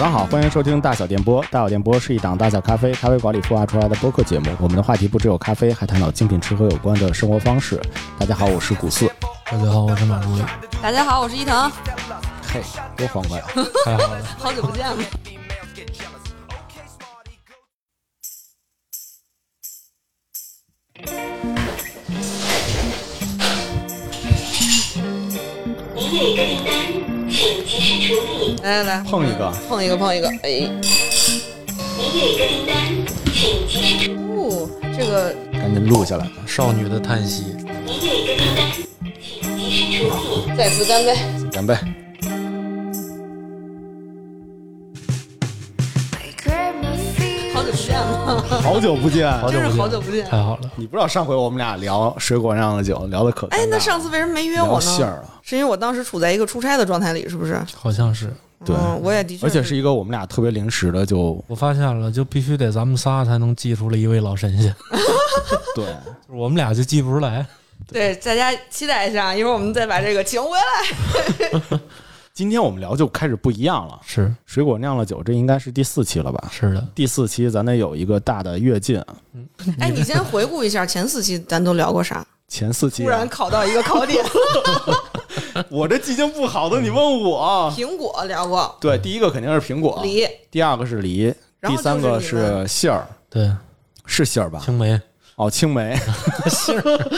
[0.00, 1.44] 上好，欢迎收听大小电波。
[1.50, 4.48] 大小电波是一档大小咖啡咖啡馆里孵化出来的播客节目。
[4.60, 7.80] 我们的话题不只有咖啡，还谈到精品吃喝有关的生活方式。
[8.16, 9.10] 大家好，我是古四。
[9.50, 10.42] 大家好，我是马如意。
[10.80, 11.68] 大家好，我是伊藤，
[12.52, 12.62] 嘿，
[12.96, 13.40] 多欢快！
[13.84, 14.96] 太好了，好久不见了。
[28.68, 30.28] 来来来，碰一个，碰一个，碰一个。
[30.42, 30.68] 哎，您
[32.20, 32.76] 有一个订单，
[33.32, 36.28] 请及时处哦，这个赶紧录下来。
[36.46, 37.56] 少女的叹息。
[37.86, 38.46] 您有一个单，
[39.22, 40.14] 请及时处
[40.50, 40.54] 理。
[40.54, 41.16] 再次干杯。
[41.50, 41.74] 干杯！
[48.62, 50.26] 好久不见了，好久不见，真是好久不见。
[50.26, 54.80] 太好了，你不知道上回我们俩聊水果酿的酒聊的可哎，那上次为什么没约我呢？
[54.80, 57.58] 馅儿了，是因为我当时处在一个出差的状态里，是不是？
[57.74, 58.30] 好像是。
[58.64, 64.74] 对嗯，我也的确，而且是一个我们俩特别临时的，就我发现了，就必须得咱们仨才能记出来一位老神仙，
[65.74, 65.84] 对。
[65.84, 67.46] 就是我们俩就记不出来。
[67.86, 71.80] 对大家期待一下，一会儿我们再把这个请回来。
[72.34, 76.48] 今天我们聊就开始不一样了，是水果酿了酒，这应该是第四期了吧？
[76.52, 79.02] 是的，第四期咱得有一个大的跃进，
[79.78, 82.24] 哎，你先回顾一下前四期咱都聊过啥？
[82.48, 83.06] 前四期啊。
[83.06, 84.24] 突然考到一个考点，
[85.70, 87.72] 我这记性不好的，你问我。
[87.76, 91.32] 苹果聊过，对，第一个肯定是苹果，梨，第二个是梨，
[91.62, 93.50] 第三个是杏儿，对，
[94.06, 94.60] 是杏儿吧？
[94.64, 95.00] 青梅。
[95.36, 95.96] 哦，青梅，
[96.50, 97.10] 杏儿，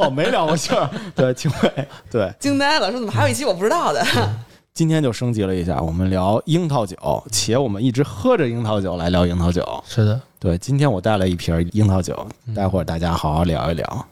[0.00, 4.04] 哦，没聊过杏儿，对，青梅，对，惊呆了，说怎么还有一期我不知道的？
[4.72, 6.96] 今天就升级了一下，我们聊樱桃酒，
[7.30, 9.62] 且我们一直喝着樱桃酒来聊樱桃酒。
[9.86, 12.26] 是的，对，今天我带了一瓶樱桃酒，
[12.56, 14.06] 待会儿大家好好聊一聊。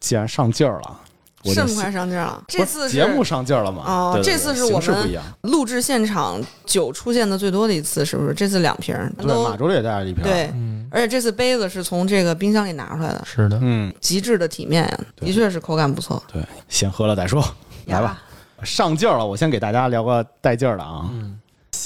[0.00, 1.00] 既然上劲儿了，
[1.44, 2.42] 我这么快上劲儿了？
[2.48, 3.82] 这次是节目上劲儿了吗？
[3.86, 5.20] 哦对对对这次是我们。
[5.42, 8.34] 录制现场酒出现的最多的一次，是不是？
[8.34, 16.22] 这次两瓶儿对，都马周也带了一瓶。，对，嗯，而且这次杯子是从这个冰箱里拿出来的，是的，嗯，极致的体面呀，的确是口感不错。
[16.32, 17.44] 对，先喝了再说，
[17.86, 18.20] 来吧，
[18.64, 19.24] 上劲儿了。
[19.24, 21.08] 我先给大家聊个带劲儿的啊。
[21.12, 21.37] 嗯，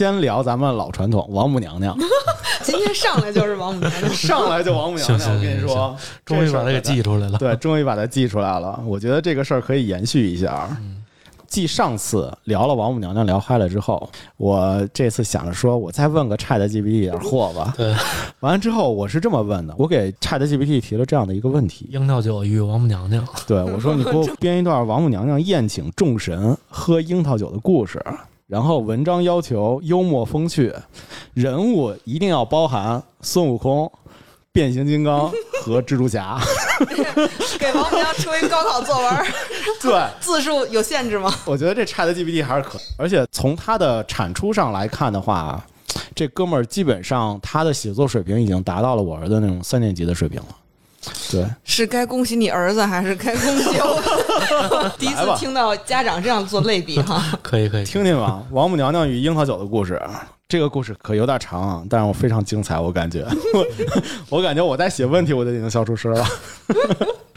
[0.02, 1.96] 先聊咱们老传统，王母娘娘，
[2.64, 5.36] 今天上来就是王母娘娘， 上来就王母娘娘。
[5.36, 7.38] 我跟你说，终于把它给记出来了。
[7.38, 8.82] 对，终于把它记出来了。
[8.84, 10.76] 我觉得这个事儿可以延续一下。
[11.46, 17.72] 继上次聊了王母娘娘聊嗨了之后，我这次想着说，我再问个 Chat GPT 点货吧。
[17.76, 17.94] 对，
[18.40, 28.04] 完了之后，我是这么问的，我给 Chat GPT 提了这样的一个问题，樱桃酒与王母娘娘，对我说：“你给我编一段王母娘娘宴请众神喝樱桃酒的故事。”
[28.52, 30.70] 然后文章要求幽默风趣，
[31.32, 33.90] 人物一定要包含孙悟空、
[34.52, 35.32] 变形金刚
[35.62, 36.38] 和蜘蛛侠。
[37.58, 39.26] 给王母娘娘出一高考作文，
[39.80, 41.34] 对， 字数有限制吗？
[41.46, 45.64] 我觉得这 Chat GPT 还是可，而且从它的产出上来看的话，
[46.14, 50.48] 这哥们儿基本上他的写作水平已经达到了我儿子那种三年级的水平了。
[51.30, 54.21] 对，是该恭喜你儿子，还是该恭喜我？
[54.98, 57.22] 第一次听到家长这样做类比哈。
[57.42, 60.00] 可以可以，听听吧，王母娘娘与樱桃酒的故事。
[60.48, 63.66] 这个故事可有点长啊，但是我非常精彩，我感觉，我
[64.38, 66.26] 我感觉我在写问题，我就已经笑出声了。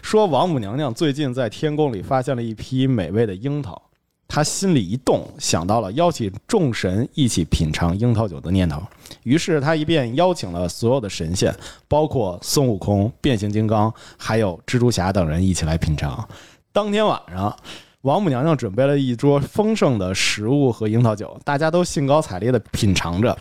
[0.01, 3.81] 说王母娘娘最近在天宫里发现了一批美味的樱桃，
[4.27, 8.83] 她心里一动，想到了邀请众神一起品尝樱桃酒的念头。
[9.23, 11.55] 于是她一便邀请了所有的神仙，
[11.87, 16.27] 包括孙悟空、变形金刚，还有蜘蛛侠等人一起来品尝。
[16.75, 17.55] 当天晚上，
[18.01, 23.37] 王母娘娘准备了一桌丰盛的食物和樱桃酒，大家都兴高采烈地品尝着。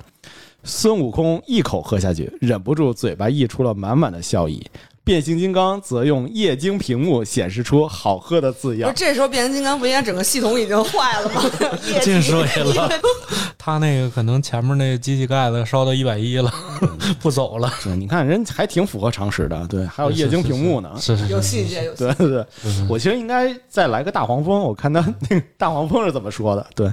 [0.63, 4.65] 孙悟空一口喝下去，忍不住嘴巴溢出了满满的笑意。
[5.05, 9.05] 变形金刚则用液晶屏幕显示出好喝的字样不是，。
[9.05, 11.43] 这时候变形金刚不应该整个系统已经坏了吗？
[12.03, 12.91] 进水了。
[13.59, 16.53] 他那个可能前面那个机器盖子烧到一百一了，
[17.21, 17.73] 不走了。
[17.81, 20.91] 是你看人还挺符合常识的，对，还有液晶屏幕呢。
[20.99, 22.15] 是是是有细节，有细节。
[22.15, 26.67] 对对对，我其实应该再来个大黄蜂，我看他那个大黄蜂是怎么说的。
[26.75, 26.91] 对，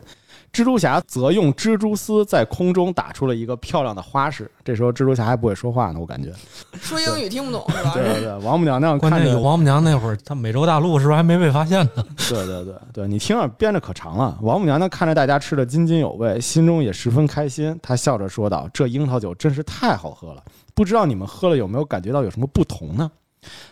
[0.54, 4.52] 蜘蛛侠则用蜘蛛丝在空中打出了一个漂亮的花式。
[4.66, 6.30] 这时候蜘蛛侠还不会说话呢，我感觉。
[6.78, 7.92] 说英语听不懂是吧？
[7.94, 12.06] 对对对，王母娘娘看着关键有王母娘那会儿，他美洲大陆是不是还没被发现呢？
[12.30, 14.38] 对对对对，你听着编着可长了。
[14.42, 17.78] 王母娘娘看着大家吃的津津有味，心中也十分开心。
[17.82, 20.44] 她笑着说道：“这樱桃酒真是太好喝了，
[20.76, 23.10] 不知道你们喝了有没有感觉到有什么不同呢？”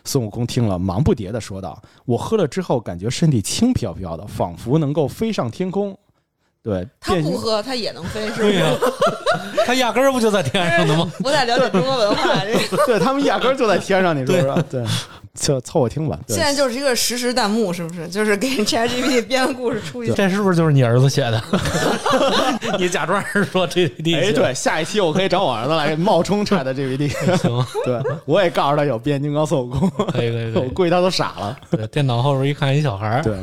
[0.06, 5.96] 孙悟空听了，忙不迭地说道：“我喝了之后，感觉身体轻飘飘的，仿佛能够飞上天空。”
[6.62, 9.66] 对，他不喝，他也能飞，是不对呀、是？
[9.66, 11.10] 他压根儿不就在天上的吗？
[11.20, 14.62] 不太了解中国文化，这 对他们压根儿就在天上，你说说？
[14.70, 14.84] 对，
[15.40, 16.20] 就凑合听吧。
[16.28, 18.08] 现在就是一个实时弹幕，是不是？
[18.08, 20.14] 就是给 ChatGPT 编个故事出去。
[20.14, 21.42] 这是不是就是你儿子写的？
[22.78, 27.10] 你假装是说 GPT 哎，对，下一期我可以找我儿子来冒充 Chat GPT。
[27.38, 30.64] 行，对，我也告诉他有变形金刚孙悟空，可以可以可以。
[30.64, 31.58] 我估计他都傻了。
[31.72, 33.38] 对，电脑后边一看一小孩儿，对，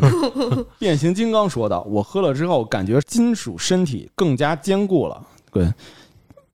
[0.79, 5.21] 变形金刚说道：“我喝了之后，感觉金属身体更加坚固了。”
[5.53, 5.67] 对，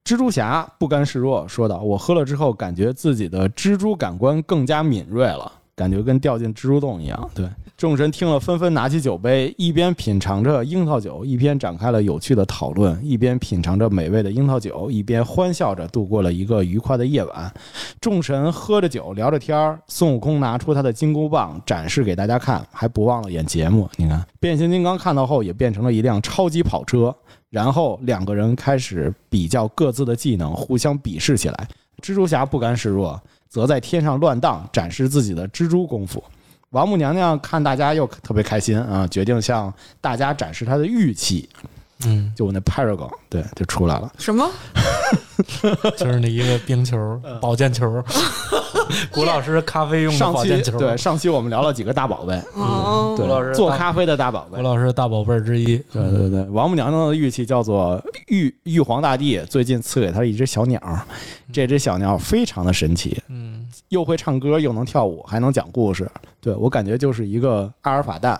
[0.05, 17.55] 蜘蛛侠不甘示弱说道：“我喝了之后，感觉自己的蜘蛛感官更加敏锐了，感觉跟掉进蜘蛛洞一样。”对，众神听了，纷纷拿起酒杯，一边品尝着樱桃酒，一边展开了有趣的讨论；一边品尝着美味的樱桃酒，一边欢笑着度过了一个愉快的夜晚。
[18.01, 19.79] 众神喝着酒，聊着天儿。
[19.87, 23.89] 孙悟空拿出他的金箍棒展示给大家看，还不忘了演节目。
[23.97, 27.15] 你看，变形金刚看到后也变成了一辆超级跑车。
[27.53, 31.69] 然后两个人开始比较各自的技能，互相鄙视起来。
[32.01, 36.25] 蜘蛛侠不甘示弱，则在天上乱荡，展示自己的蜘蛛功夫。
[36.71, 41.47] 王母娘娘看大家又特别开心啊，决定向大家展示她的玉器。
[42.07, 44.11] 嗯，就我那 Paragon，对，就出来了。
[44.19, 44.49] 什么？
[45.97, 48.03] 就是那一个冰球、保健球，
[49.11, 50.79] 古老师咖啡用的保健球。
[50.79, 54.63] 对上期我们聊了几个大宝贝，嗯，对古老师，做咖啡的大宝贝古。
[54.63, 55.77] 老师大宝贝之一。
[55.93, 60.81] 对对对，王母娘娘的玉器叫做玉玉皇大帝最近赐给她一只小鸟，
[61.53, 66.09] 这只小鸟非常的神奇，嗯，又会唱歌，又能跳舞，还能讲故事。
[66.41, 68.39] 对我感觉就是一个阿尔法蛋，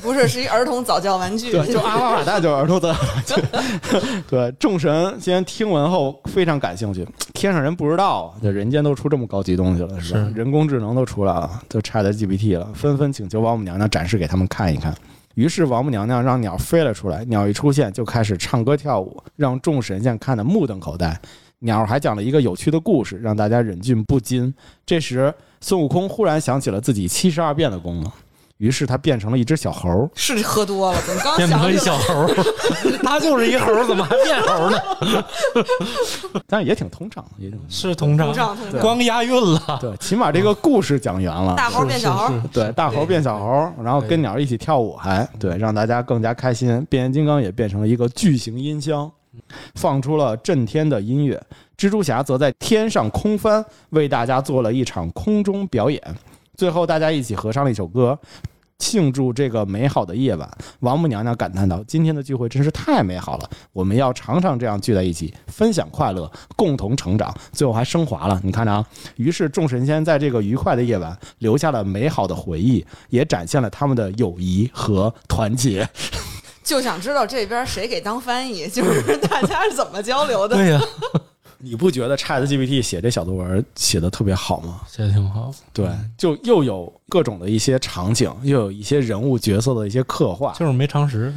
[0.00, 1.52] 不是，是一儿童早教玩具。
[1.52, 2.94] 对，就阿尔法蛋就是儿童的。
[4.28, 10.20] 对，众神先听闻后非常感兴趣，天上人不知道啊，这人间都出这么高级东西了，是吧？
[10.28, 14.94] 是人工智能都出来了，都 Chat GPT 了，纷纷请求王母娘娘展示给他们看一看。
[15.34, 21.18] 于是王母娘娘让鸟飞了出来，鸟一出现就开始唱歌跳舞，让众神仙看得目瞪口呆。
[21.60, 24.52] 鸟还讲了一个有趣的故事，让大家忍俊不禁。
[24.84, 28.12] 这时，孙悟空忽然想起了自己七十二变的功能，
[28.62, 30.08] 于是他变成了一只小猴。
[30.14, 31.76] 是喝多了，怎么刚变成一？
[31.76, 32.28] 小猴儿，
[33.02, 35.24] 他就是一猴儿，怎么还变猴儿呢？
[36.46, 39.78] 但是也挺通畅，也挺是通畅通，畅通畅，光押韵了。
[39.80, 41.56] 对，起码这个故事讲圆了。
[41.56, 46.86] 大猴变小猴对，大猴变小猴，然后跟鸟一起跳舞还，对，让大家更加开心。
[46.88, 49.10] 变形金刚也变成了一个巨型音箱，
[49.74, 51.42] 放出了震天的音乐。
[51.76, 56.00] 蜘蛛侠则在天上空翻，为大家做了一场空中表演。
[56.56, 58.16] 最后，大家一起合唱了一首歌，
[58.82, 60.50] 庆祝这个美好的夜晚。
[60.80, 68.84] 王母娘娘感叹道：“今天的聚会真是太美好了，我们要常常这样聚在一起，分享快乐，共同成长。”最后还升华了，你看着啊。
[69.14, 75.88] 于是众神仙在这个愉快的夜晚留下了美好的回忆，也展现了他们的友谊和团结。
[76.64, 80.56] 就想知道这边谁给当翻译，就是 大家是怎么交流的。
[80.56, 80.80] 对呀，
[81.64, 84.80] 你不觉得 Chat GPT 写这小作文写的特别好吗？
[84.88, 85.54] 写的挺好。
[85.72, 85.88] 对，
[86.18, 90.52] 就又有各种的一些场景，又有一些人物角色的一些刻画。
[90.54, 91.32] 就是没常识。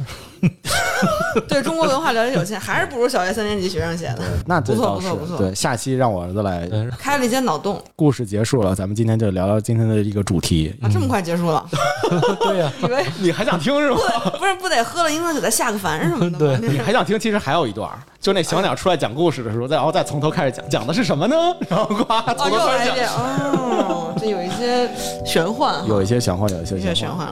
[1.48, 4.22] 对中国文化了解有限，还是不如小学三年级学生写的。
[4.46, 6.68] 那不错不错不错对，下期让我儿子来。
[6.98, 10.74] 开了一些脑洞故事结束了，咱们今天就聊聊今天的一个主题。
[10.82, 11.64] 啊，这么快结束了？
[12.40, 13.98] 对呀， 以为你还想听是吗？
[14.38, 16.68] 不是不得喝了樱桃酒再下个凡什么的对？
[16.68, 17.18] 你还想听？
[17.18, 17.90] 其实还有一段，
[18.20, 21.36] 就那小鸟出来讲故事的时候，再然后再从头开始讲，讲的是什么呢？
[21.68, 22.86] 然后呱，哦，从头开始讲。
[22.86, 24.88] 又来一遍哦，这有一些
[25.24, 27.28] 玄幻，有一些玄幻，有一些玄幻。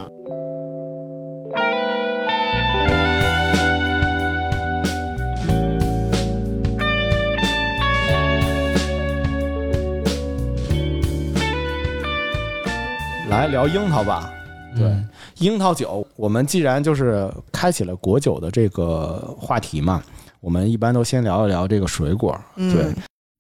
[13.35, 14.33] 来聊樱桃吧。
[14.77, 20.01] 对，嗯樱桃酒，我们既然就是开启了果酒的这个话题嘛，
[20.41, 22.39] 我们一般都先聊一聊这个水果。
[22.55, 22.95] 嗯对，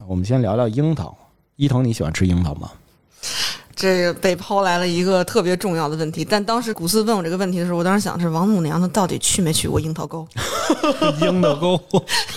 [0.08, 1.16] 我们先聊聊樱桃。
[1.56, 2.68] 伊藤，你喜欢吃樱桃吗？
[3.74, 10.26] 这个被抛来了一个特别重要的问题，但当时古斯问我这个问题的时候，我当时想是王母娘娘到底去没去过樱桃沟？
[11.20, 11.80] 樱桃沟，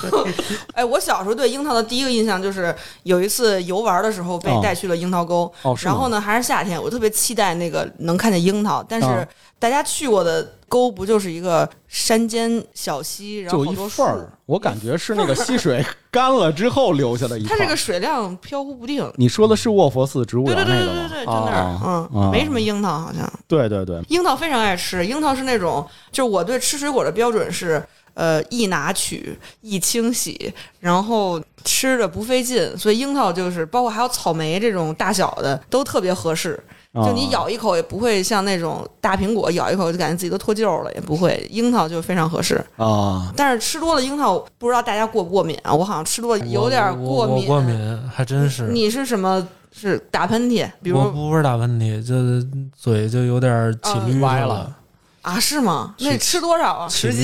[0.73, 5.51] 哎，我小时候对樱桃的第一个印象就是有一次游玩的时候被哦带去了樱桃沟，
[5.83, 6.07] 然后？
[6.09, 9.27] 呢还是夏天，我特别期待那个能看见樱桃，但是哦
[9.59, 17.45] 大家去过的沟不就是一个山间小溪，然后好多树份，儿，我感觉是那个溪水干了之后留下的一。
[17.47, 19.09] 它这个水量飘忽不定。
[19.15, 21.09] 你说的是卧佛寺植物对对对园那个吗？
[21.09, 23.31] 对对对，就那儿，啊嗯，啊没什么樱桃好像。
[23.47, 27.81] 对对对，樱桃非常爱吃，樱桃是那种，就是我对吃水果的标准是，
[28.13, 36.61] 呃，易拿取、易清洗，然后吃的不费劲，所以樱桃就是包括还有草莓这种大小的都特别合适。
[36.93, 41.45] 就你啊咬一口也不会像那种大苹果咬一口就感觉自己都脱臼了，也不会。
[41.51, 45.73] 樱桃就非常合适，啊，但是吃多了樱桃，不知道大家过不过敏啊？
[45.73, 47.45] 我好像吃多了有点我我敏。
[47.45, 48.69] 过敏，还真是。
[48.69, 54.75] 你是什么是打喷嚏，比如我不是打喷嚏，就是嘴就有点起歪了，
[55.21, 55.93] 啊，是吗？
[55.99, 56.89] 那是吃多少啊？
[56.89, 57.23] 十斤？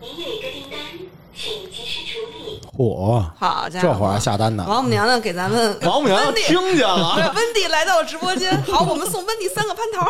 [0.00, 0.78] 您有一个订单，
[1.42, 2.60] 请及时处理。
[2.76, 4.64] 嚯，好家伙，这会儿还下单呢。
[4.68, 8.56] 王母娘娘给咱们 王母娘娘听见了，对，温迪来到了直播间。
[8.70, 10.06] 好，我们送温迪三个蟠桃。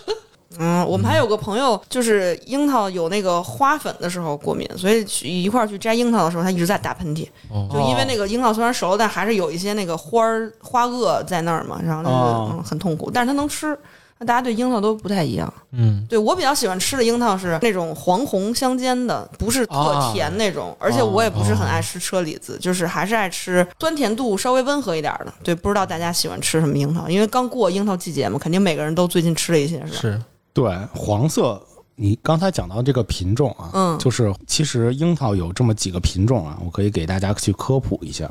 [0.60, 7.26] 嗯，我们还有个朋友，就是樱桃有那个花粉的时候过敏，所以去一块儿去摘樱桃的时候，他一直在打喷嚏。
[7.50, 13.10] 哦就因为那个樱桃虽然熟了，但还是有一些那个花儿花萼在那儿嘛，然后那个、哦嗯很痛苦。
[13.10, 13.76] 但是他能吃，那
[14.24, 15.52] 大家对樱桃都不太一样。
[15.72, 25.32] 嗯，对我比较喜欢吃的樱桃是那种黄红相间的，不是特啊甜那种，而且我也不是很爱吃车厘子，就是还是爱吃酸甜度稍微温和一点的。
[25.42, 27.08] 对，不知道大家喜欢吃什么樱桃？
[27.08, 29.98] 因为刚过樱桃季节嘛，肯定每个人都最近吃了一些，是吧？
[30.00, 31.60] 是对，黄色。
[31.96, 38.28] 你刚才讲到这个品种啊，嗯就是其实樱桃有这么几个品种啊，我可以给大家去科普一下。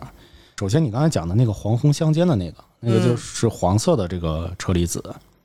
[0.59, 5.01] 首先，你刚才讲的那个黄红相间的那个，那个嗯就是黄色的这个车厘子，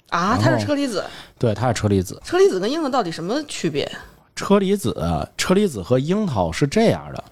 [0.08, 1.04] 啊，它是车厘子，
[1.38, 2.20] 对，它是车厘子。
[2.24, 3.90] 车厘子跟樱桃到底什么区别？
[4.34, 4.94] 车厘子，
[5.36, 7.24] 车厘子和樱桃是这样的，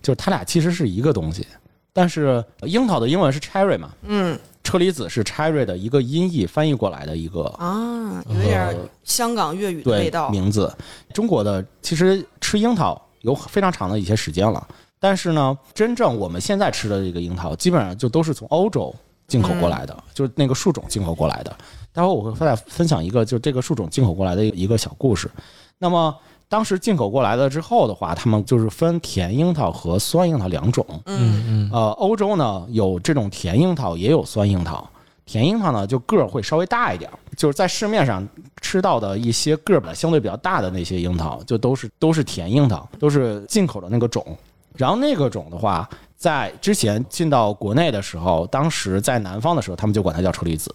[0.00, 1.46] 就是它俩其实是一个东西，
[1.92, 10.30] 但是樱桃的英文是 cherry 嘛，嗯车厘子是 cherry 的一个音译翻译过来的一个啊，有点香港粤语的味对道。
[10.30, 10.72] 名字。
[11.12, 14.66] 中国的其实吃樱桃有非常长的一些时间了，
[14.98, 18.94] 但是呢，真正我们现在吃的这个樱桃，基本上就都是从欧洲
[19.26, 21.54] 进口过来的，就是那个树种进口过来的。
[21.94, 25.30] 待会儿我会再分享一个，就这个树种进口过来的一个小故事。
[25.78, 26.14] 那么
[26.48, 30.84] 当时进口过来了之后的话，他们就是分甜樱桃和酸樱桃两种。
[31.06, 34.88] 嗯嗯呃，欧洲呢有这种甜樱桃，也有酸樱桃。
[35.24, 38.28] 甜樱桃呢就个儿会稍微大一点儿，就是在市面上
[38.60, 44.36] 吃到的一些个儿相对比较大的那些樱桃，就都是都是甜樱桃，都是进口的那个种。
[44.76, 50.74] 然后那个种的话，在之前进到国内的时候，当时在南方的时候，他们就管它叫车厘子，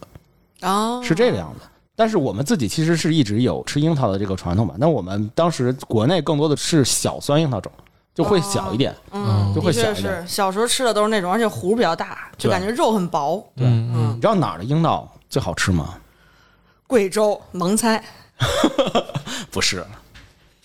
[0.61, 1.65] 啊，是这个样子。
[1.95, 4.73] 但是我们自己其实是一直有吃樱桃的这个传统嘛。
[4.77, 7.69] 那我们当时国内更多的是小酸樱桃种，
[8.15, 8.95] 就会小一点。
[9.11, 13.45] 嗯，就会小一点是小时候吃的都是那种，而且核比较大，就感觉肉很薄。
[13.55, 15.95] 对嗯嗯，你知道哪儿的樱桃最好吃吗？
[16.87, 18.01] 贵州蒙猜，
[19.51, 19.85] 不是，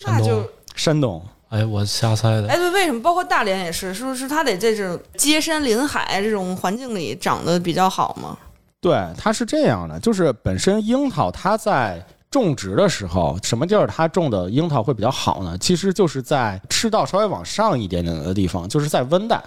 [0.06, 1.20] 那就山东。
[1.48, 2.48] 哎，我瞎猜的。
[2.48, 3.92] 哎，对，为什么包括大连也是？
[3.92, 8.38] 是不是它得这种接山临海这种环境里长得比较好吗？
[8.84, 15.56] 对，它是这样的，就是本身樱桃它在种植的时候，什么地儿它种的樱桃会比较好呢？
[15.56, 19.42] 其实就是在赤道稍微往上一点点的地方，就是在温带。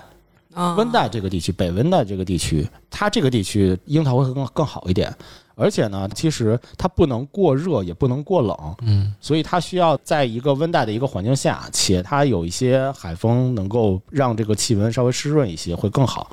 [0.56, 5.14] 啊，温带这个地区，北温带这个地区，它这个地区樱桃会更更好一点。
[5.54, 16.32] 而且呢，其实它不能过热，也不能过冷，嗯所以它需要在一个温带的一个环境下，且它有一些海风能够让这个气温稍微湿润一些，会更好。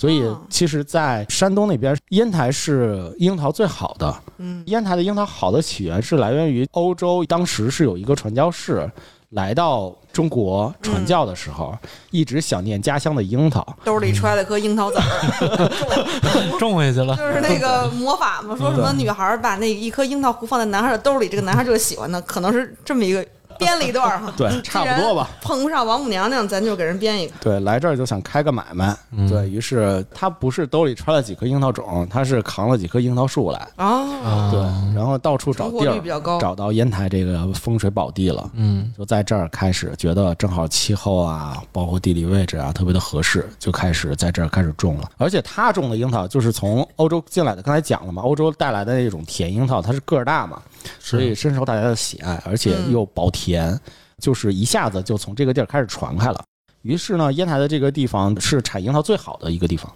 [0.00, 4.16] 所以哦，其实，在山东那边，烟台是樱桃最好的。
[4.38, 8.90] 嗯烟台的樱桃好的起源是来源于欧洲，当时是有一个传教士
[9.28, 11.76] 来到中国传教的时候，
[12.10, 13.76] 一直想念家乡的樱桃。
[13.84, 17.14] 兜里揣了颗樱桃籽儿， 种回去了。
[17.14, 23.22] 就是那个魔法嘛，说什么女孩儿把那一颗樱桃核放在男孩的兜里，这个男孩就喜欢的，可能是这么一个
[23.60, 24.32] 编了一段儿哈。
[24.36, 25.30] 对，差不多吧。
[25.40, 27.34] 碰不上王母娘娘，咱就给人编一个。
[27.40, 28.96] 对，来这儿就想开个买卖。
[29.12, 33.68] 嗯对于是，他不是兜里揣了几颗樱桃种，他是扛了几棵樱桃树来。
[33.76, 34.60] 哦，啊对，
[34.96, 38.50] 然后到处找地儿，率比较高找到烟台这个风水宝地了。
[38.54, 45.10] 嗯就在这儿开始觉得正好气候啊，包括地理位置啊，特别的合适，就开始在这儿开始种了。
[45.18, 50.60] 而且他种的樱桃就是从欧洲进来的，刚才讲了嘛，欧洲带来的那种甜樱桃，它是个儿大嘛，
[50.98, 53.78] 所以深受大家的喜爱，而且又薄甜，
[54.18, 56.44] 就是一下子就从这个地儿开始传开了。
[56.82, 59.92] 于是呢，烟台的这个地方是产樱桃最好的一个地方。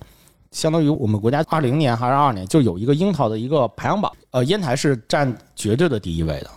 [0.51, 6.51] 相当于我们国家二零年还是二二年就有一个樱桃的一个排行榜，呃，烟台是占绝对的第一位的。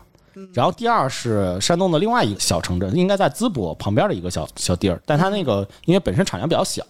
[0.53, 6.83] 然后第二是山东的另外一个小城镇，应该在淄博旁边的一个小小地儿，但它那个因为本身产量比较小，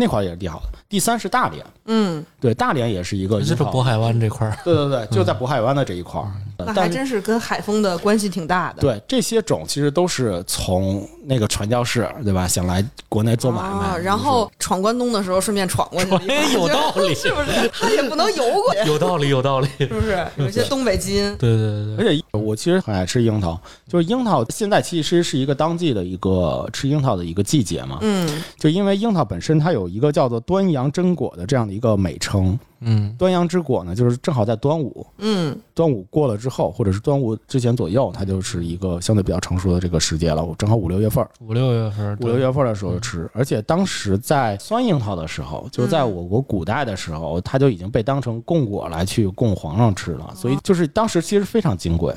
[0.00, 0.78] 那块儿也是地好的。
[0.88, 4.56] 第三是大连，嗯，对，大连也是一个就是渤海湾这块儿。
[4.64, 6.30] 对对对，就在渤海湾的这一块儿。
[6.56, 8.80] 那还真是跟海风的关系挺大的。
[8.80, 16.20] 对这些种其实都是从那个传教士对吧，想来国内做买卖，啊，然后闯关东的时候顺便闯过去了
[16.54, 17.68] 有道理 是不是？
[17.72, 19.68] 他也不能游过去， 有道理，有道理。
[19.78, 20.26] 是不是？
[20.36, 21.36] 有一些东北基因。
[21.36, 27.98] 对对对而且我其实很爱吃樱桃，就是樱桃现在其实是一个当季的一个吃樱桃的一个季节嘛。
[28.00, 28.28] 嗯
[28.58, 32.58] 就因为樱桃本身它有有一个叫做端阳真果的这样的一个美称。
[32.80, 40.44] 嗯端阳之果呢，就是正好在端午，嗯，端午过了之后，或者是端午之前左右，它就是一个相对比较成熟的这个时节了。
[40.44, 52.14] 我正好五六月份儿，五六月份，五六月份的时候吃，而且当时在酸樱桃的时候，就是在我国古代的时候，它就已经被当成贡果来去供皇上吃了，所以就是当时其实非常金贵。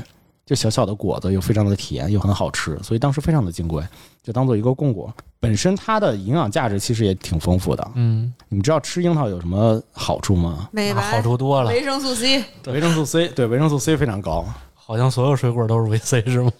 [0.51, 3.81] 就小小的果子又非常的甜，又很好吃，所以当时非常的金贵，
[4.21, 5.09] 就当做一个贡果。
[5.39, 7.91] 本身它的营养价值其实也挺丰富的。
[7.95, 10.67] 嗯，你们知道吃樱桃有什么好处吗？
[10.73, 14.45] 美白好处多了，维生素 C，维生素 C，对，维生素 C 非常高。
[14.75, 16.51] 好像所有水果都是维 C 是吗？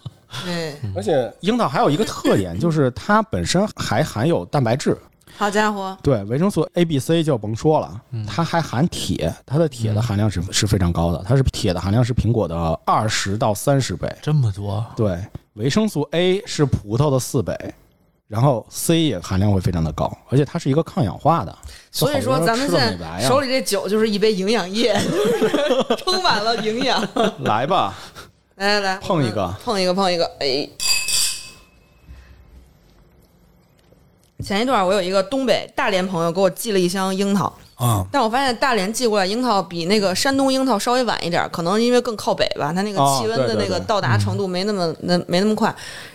[0.46, 4.98] 对，而且樱桃还有一个特点，就是它本身还含有蛋白质。
[5.42, 12.56] 好家伙，对，维生素 A、B、C 就甭说了，嗯它还含铁，它的铁的含量是是非常高的，它是铁的含量是苹果的
[12.86, 14.08] 二十到三十倍。
[14.22, 15.18] 这么多，对，
[15.54, 17.58] 维生素 A 是葡萄的四倍，
[18.28, 21.58] 然后 C 也含量会非常的高，而且它是一个抗氧化的。
[21.90, 27.02] 所以说咱们现在手里这酒就是一杯营养液，就 是充满了营养。
[27.40, 27.96] 来吧，
[28.58, 30.70] 来来来，碰一个碰一个，碰一个，哎。
[34.42, 45.74] 前一段我有一个东北大连朋友给我寄了一箱樱桃，啊，但我发现大连寄过来樱桃比那个山东樱桃稍微晚一点，可能因为更靠北吧，它那个哦气温的那个到达程度没那么那没那么快。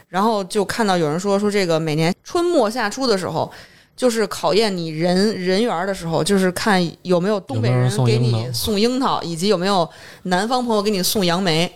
[0.09, 3.51] 然后就看到有人说说这个每年春末夏初的时候，
[3.97, 9.89] 就是考验你人人缘的时候，就是看有没有东北人人给你送樱桃，以及有没有
[10.25, 11.71] 南方朋友给你送杨梅。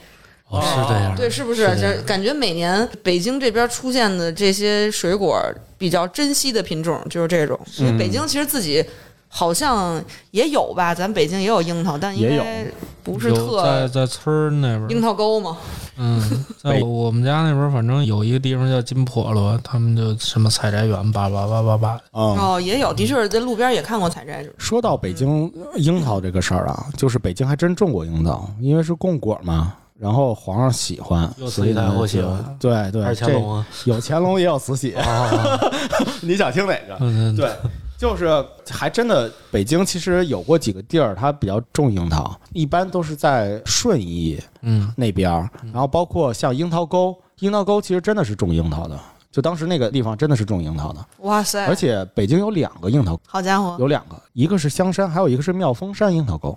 [0.50, 1.68] 哦，是这样，对，是不是？
[1.76, 5.40] 是这感觉每年北京这边出现的这些水果
[5.78, 7.58] 比较珍稀的品种就是这种。
[7.78, 8.84] 因为北京其实自己
[9.28, 10.02] 好像
[10.32, 12.66] 也有吧，咱北京也有樱桃，但应也有该
[13.04, 15.56] 不是有特在在村儿那边樱，桃沟嘛。
[16.02, 22.36] 嗯，在我我们家那边，反正有一个地方叫金婆罗，他们就什么采摘园，叭叭叭叭叭，嗯。
[22.38, 24.44] 哦，也有，的确是在路边也看过采摘。
[24.58, 33.66] 说到北京樱桃这个事儿啊，就是北京还真种过樱桃，因为是供果嘛，然后皇上喜欢，有慈禧太后喜欢，对对，还是乾隆啊？
[33.84, 35.70] 有乾隆也有慈禧，哦，
[36.22, 36.96] 你想听哪个？
[37.00, 37.50] 嗯，对，
[37.98, 48.98] 就是还真的，北京其实有过几个地儿，它比较种樱桃，一般都是在顺义嗯，那边儿，然后包括像樱桃沟，樱桃沟其实真的是种樱桃的，
[49.30, 56.56] 就当时那个地方真的是种樱桃的，哇塞，而且北京有两个樱桃，好家伙，有两个，一个是香山，还有一个是妙峰山樱桃沟，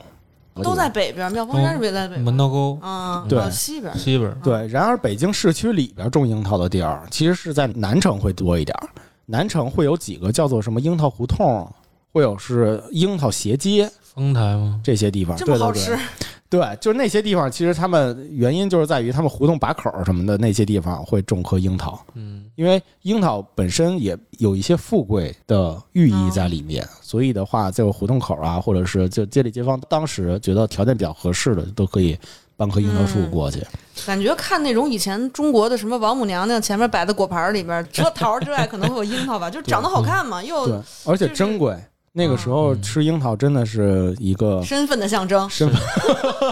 [0.61, 2.23] 都在北边，妙峰山是不是也在北边？
[2.23, 3.97] 门头沟啊，对哦西边。
[3.97, 8.89] 西边，对，然而北京市区里边种樱桃的地儿，其实是在南城会多一点儿。
[9.25, 11.67] 南城会有几个叫做什么樱桃胡同，
[12.11, 14.79] 会有是樱桃斜街丰台吗？
[14.83, 15.35] 这些地方。
[15.37, 15.99] 这么好对吃，对
[16.53, 32.15] 对，就是那些地方，其实他们原因就是在于他们胡同把口儿什么的那些地方会种棵樱桃，嗯，因为樱桃本身也有一些富贵的寓意在里哦面，所以的话，这个胡同口啊，或者是就街里街坊当时觉得条件比较合适的，都可以
[32.55, 33.59] 搬棵樱桃树嗯过去。
[34.05, 41.75] 感觉看那种以前中国的什么王母娘娘前面摆的果盘里边，除了桃之外，可能会有樱桃吧，就是长得好看嘛，对又，而且就是珍贵。
[42.15, 45.49] 那个时候吃樱桃真的是一个身份的象征。
[45.49, 45.81] 身份，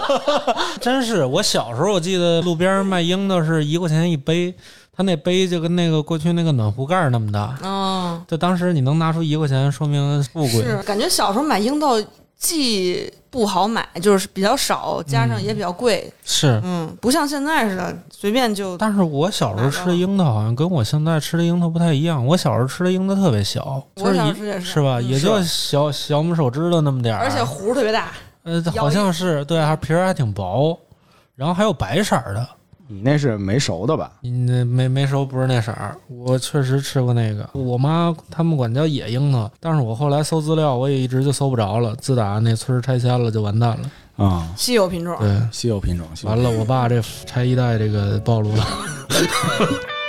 [0.81, 4.51] 真是，我小时候我记得路边卖樱桃是一块钱一杯，
[4.91, 7.59] 他那杯就跟那个过去那个暖壶盖那么大。
[7.63, 10.63] 嗯，就当时你能拿出一块钱，说明富贵。
[10.63, 12.01] 是感觉小时候买樱桃
[12.41, 16.11] 既不好买，就是比较少，加上也比较贵。
[16.25, 18.75] 是，嗯，不像现在似的随便就。
[18.79, 22.25] 但是我小时候吃的樱桃好像跟我现在吃的樱桃不太一样。
[22.25, 24.97] 我小时候吃的樱桃特别小，我就是一小时候也是是吧？
[24.99, 28.07] 嗯也就小小拇手指头那么点儿，而且核特别大，
[28.43, 30.75] 呃，好像是对，还皮儿还挺薄，
[31.35, 32.49] 然后还有白色儿的。
[32.91, 34.11] 你那是没熟的吧？
[34.19, 37.49] 你那没没熟不是那色儿，我确实吃过那个。
[37.53, 41.95] 我妈他们管叫野樱桃，但是我后来搜资料，我也一直就搜不着了。
[41.95, 44.23] 自打那村拆迁了，就完蛋了。
[44.23, 45.15] 啊、稀有品种。
[45.19, 46.05] 对，稀有品种。
[46.23, 48.67] 完了，我爸这拆一代这个暴露了。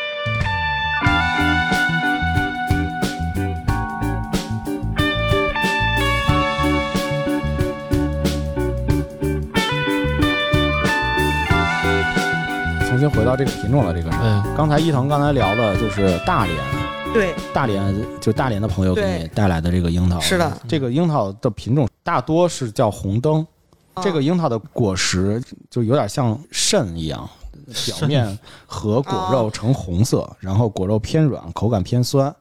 [13.03, 14.23] 新回到这个品种的这个事儿。
[14.23, 16.57] 嗯，刚才伊藤刚才聊的就是大连，
[17.13, 20.21] 对，大连就大连的朋友给你带来的这个樱桃。
[20.21, 23.45] 是的，这个樱桃的品种大多是叫红灯。
[24.01, 27.29] 这个樱桃的果实就有点像肾一样，
[27.87, 32.33] 表面和果肉呈红色，然后果肉偏软，口感偏酸。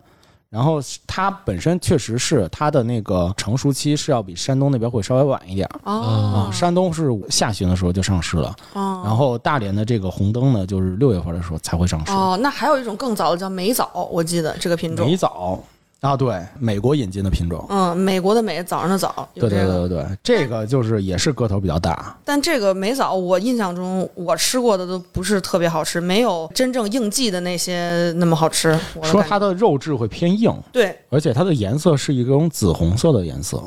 [0.51, 5.79] 然后它本身确实是它的那个成熟期是要比山东那边会稍微晚一点儿。
[5.85, 6.49] 哦。
[6.49, 9.01] 啊，，山东是下旬的时候就上市了，哦。
[9.05, 12.11] 然后大连的这个红灯呢，就是六月份的时候才会上市。
[12.11, 15.57] 哦，那还有一种更早的叫梅枣，我记得这个品种梅枣，
[16.01, 17.63] 啊，对，美国引进的品种。
[17.69, 22.17] 嗯，美国的美早上的早对对，对对对，这个就是也是个头比较大。
[22.25, 28.77] 但这个美枣我印象中我吃过的都不是特别好吃，没有真正应季的那些那么好吃。
[29.03, 33.61] 说它的肉质会偏硬，对，而且它的颜色是一种紫红色的颜色，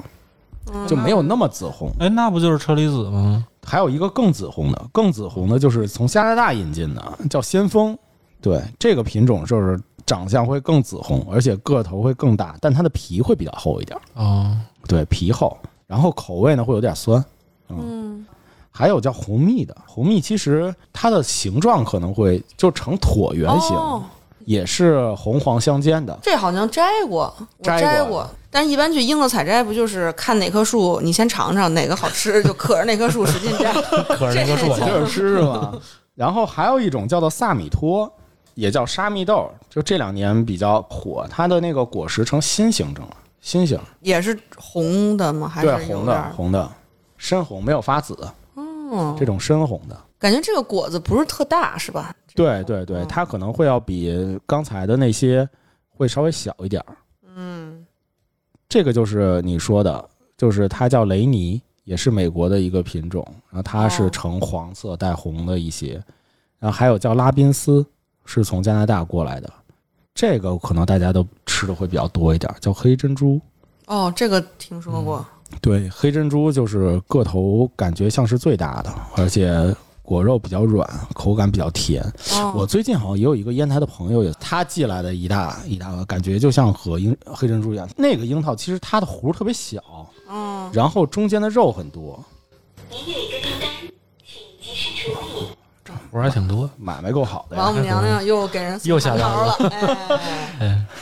[0.73, 1.93] 嗯就没有那么紫红。
[2.01, 3.47] 哎，那不就是车厘子吗？
[3.65, 7.97] 还有一个更紫红的，更紫红的就是从加拿大引进的，叫先锋。
[8.43, 13.99] 对，这个品种就是长相会更紫红，而且个头会更大，但它的皮会比较厚一点。
[14.15, 17.25] 哦，对，皮厚，然后口味呢会有点酸。
[17.69, 18.27] 嗯
[18.77, 24.03] 还有叫红蜜的，红蜜其实它的形状可能会就呈椭圆形，哦，
[24.47, 26.19] 也是红黄相间的。
[26.21, 28.31] 这好像摘过，我摘过摘过。
[28.51, 33.73] 但是，一般去英子采摘，不就是看哪棵树，你先尝尝哪个好吃， 就可着那棵树使劲摘。
[34.09, 35.73] 可着那个是我这就是吃是吗？
[36.17, 38.13] 然后还有一种叫做萨米托，
[38.55, 43.09] 也叫沙蜜豆，就这两年比较火，它的那个果实呈心形状，
[43.41, 45.49] 心形，也是红的吗？
[45.49, 46.33] 还是对，红的？
[46.35, 46.73] 红的，
[47.17, 48.17] 深红没有发紫，
[48.55, 50.01] 哦，这种深红的。
[50.19, 52.15] 感觉这个果子不是特大，是吧？
[52.35, 55.47] 对对对，嗯它可能会要比刚才的那些
[55.91, 56.97] 会稍微小一点儿。
[57.37, 57.85] 嗯，
[58.69, 66.03] 这个就是你说的，就是它叫雷尼，也是美国的一个品种，然后它是哦呈黄色带红的一些，
[66.59, 67.85] 然后还有叫拉宾斯，
[68.25, 69.53] 是从加拿大过来的，
[70.15, 73.41] 这个可能大家都吃的会比较多一点，叫黑珍珠。
[73.87, 75.25] 哦，这个听说过。
[75.61, 82.03] 对，黑珍珠就是个头感觉像是最大的，而且果肉比较软，口感比较甜。
[82.33, 87.89] 哦，我最近好像也有一个烟台的朋友，也他寄来的一大一大个，感觉就像和樱黑珍珠一样。
[87.97, 89.83] 那个樱桃其实它的核特别小，
[90.29, 92.25] 嗯，然后中间的肉很多，
[92.91, 93.69] 您有一个订单，
[94.25, 95.54] 请及时处理。
[96.11, 96.69] 活儿还挺多。
[96.77, 97.63] 买卖够好的呀。
[97.63, 99.57] 王母娘娘又给人又下单了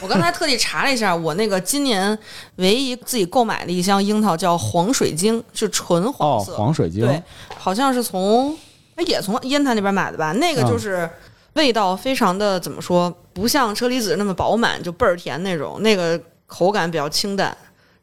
[0.00, 2.18] 我刚才特地查了一下，我那个今年
[2.57, 7.22] 唯一自己购买的一箱樱桃叫黄水晶，是纯黄哦，色，黄水晶，对，
[7.57, 8.57] 好像是从
[8.96, 10.33] 哎也从烟台那边买的吧？
[10.33, 11.09] 那个嗯就是
[11.55, 17.57] 味道非常的怎么说，不像车厘子那么饱满，就倍儿甜那种，那个口感比较清淡。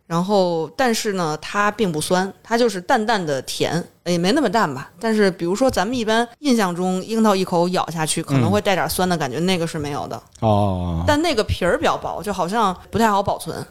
[0.10, 4.89] 然后，但是呢，它并不酸，它就是淡淡的甜，也没那么淡吧。
[5.00, 10.19] 但是，比如说咱们一般印象中，樱桃一口咬下去可能会带点酸的感觉，那个是没有的。
[10.39, 13.63] 哦，但那个皮儿比较薄，就好像不太好保存。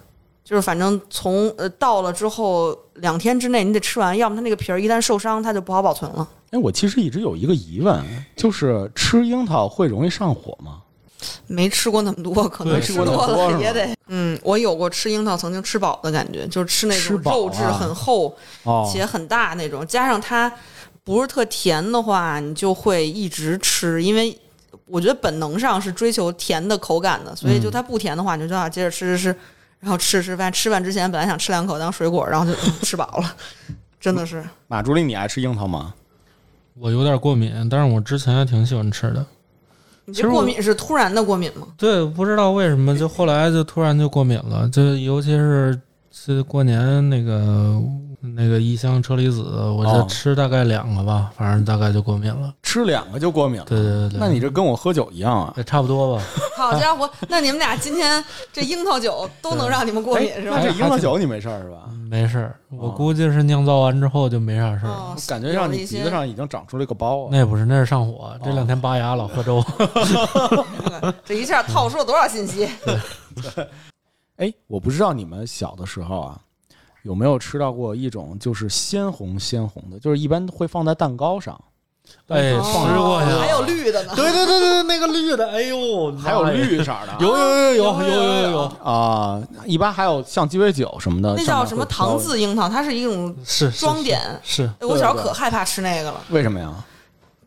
[0.44, 6.28] 就是反正从呃到了之后两天之内你得吃完，要么它那个皮儿一旦受伤，它就不好保存了。
[6.52, 8.00] 哎，我其实一直有一个疑问，
[8.36, 10.82] 就是吃樱桃会容易上火吗？
[11.48, 13.88] 没吃过那么多， 可能吃多了也得。
[14.06, 20.52] 嗯，我有过吃樱桃曾经吃饱的感觉，就是吃那种肉质啊很厚哦，且很大那种，加上它
[21.02, 24.38] 不是特甜的话，你就会一直吃，因为。
[24.90, 29.38] 我觉得本能上是追求甜的口感的，所以就它不甜的话，你就要接着吃吃吃，
[29.80, 30.50] 然后吃吃饭。
[30.50, 33.36] 吃饭之前本来想吃两口当水果，然后就、嗯吃饱了，
[34.00, 34.42] 真的是。
[34.66, 35.92] 马助理，你爱吃樱桃吗？
[36.78, 39.26] 我有点过敏，但是我之前还挺喜欢吃的。
[40.08, 41.66] 你其实过敏是突然的过敏吗？
[41.76, 45.78] 对，不知道为什么，就后来就突然就过敏了，就尤其是
[46.20, 47.80] 是过年那个
[48.20, 52.52] 那个一箱车厘子，我哦就吃大概两个吧，反正大概就过敏了。
[52.60, 53.66] 吃两个就过敏了？
[53.66, 55.54] 对对对对，那你这跟我喝酒一样啊？
[55.56, 56.22] 也差不多吧？
[56.58, 60.58] 好家伙，那你们俩今天这樱桃酒都能让你们过敏是吧？
[60.60, 61.88] 这樱桃酒你没事儿是吧？
[62.10, 64.90] 没事儿，我哦估计是酿造完之后就没啥事儿。
[64.90, 67.28] 哦感觉让你鼻子上已经长出了一个包啊！
[67.30, 68.36] 那不是，那是上火。
[68.44, 69.64] 这两天拔牙老喝粥。
[71.24, 72.68] 这一下套出了多少信息？
[74.38, 76.38] 哎，我不知道你们小的时候啊，
[77.02, 81.60] 有没有吃到过一种就是鲜红鲜红的，就是一般会放在蛋糕上，
[82.28, 83.38] 哎，哦吃过呀。
[83.40, 84.12] 还有绿的呢。
[84.14, 92.68] 对对对对，那个绿的，哎呦，还有绿色的，有有有有有有有有，啊，一般还有像鸡尾酒什么的，那叫什么糖渍樱桃？
[92.68, 96.72] 它是一种，是是装点是我小时候可害怕吃那个了，为什么呀？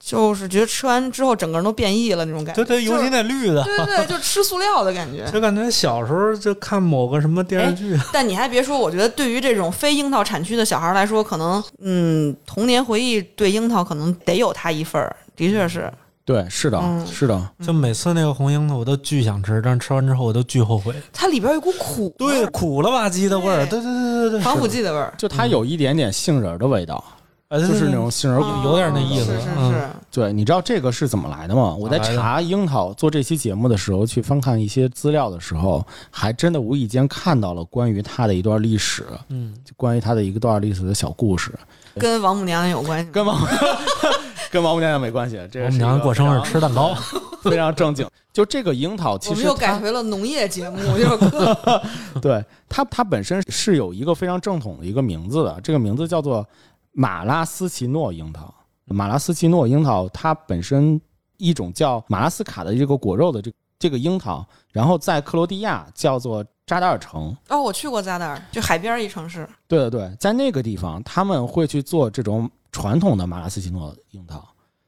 [0.04, 2.64] 就是觉得吃完之后整个人都变异了那种感觉。
[2.64, 5.30] 对对，尤其那绿的，对对对，就吃塑料的感觉。
[5.32, 15.90] 就感觉小时候就看某个什么电视剧，但你还别说，我觉得对于这种非樱桃产区的小孩来说，可能嗯，童年回忆对樱桃可能得有它一份儿，的确是。
[16.24, 20.94] 对，是的，嗯是的，就每次那个红樱桃我都巨想吃，但是吃完之后我都巨后悔。
[21.12, 27.04] 它里边有一股苦对，苦了吧唧的味儿，对对对对对，防腐剂的味儿，就它有一点点杏仁儿的味道，
[27.52, 29.72] 哎就是那种杏仁有点那意思是是嗯。
[29.74, 31.76] 是，对，你知道这个是怎么来的吗？
[31.76, 41.52] 我在查樱桃做这期节目的时候，去翻看一些资料的时候，还真的无意间看到了关于它的一段历史，嗯，就关于它的一个段历史的小故事，
[41.96, 43.12] 跟王母娘娘有关系吗。
[43.14, 43.38] 跟王
[44.50, 46.96] 跟王母娘娘没关系，这王母娘娘过生日吃蛋糕，
[47.44, 48.08] 非常 正经。
[48.32, 51.18] 就这个樱桃，其 我们又改回了农业节目，就。
[51.20, 56.46] 是对它，它本身是有一个非常正统的一个名字的，这个名字叫做
[56.92, 58.54] 马拉斯奇诺樱桃。
[58.86, 61.00] 马拉斯奇诺樱桃，它本身
[61.38, 67.36] 一种叫马拉斯卡的这个果肉的这这个樱桃，然后在克罗地亚叫做扎达尔城。
[67.48, 69.48] 哦，我去过扎达尔，就海边儿一城市。
[69.68, 74.46] 对对对，在那个地方，他们会去做这种传统的马拉斯奇诺樱桃。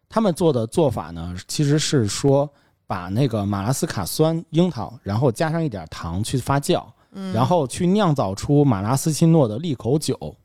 [0.10, 2.48] 他们做的做法呢，其实是说
[2.86, 10.36] 把那个马拉斯卡酸樱桃，然后加上一点糖去发酵，嗯，然后去酿造出马拉斯奇诺的利口酒，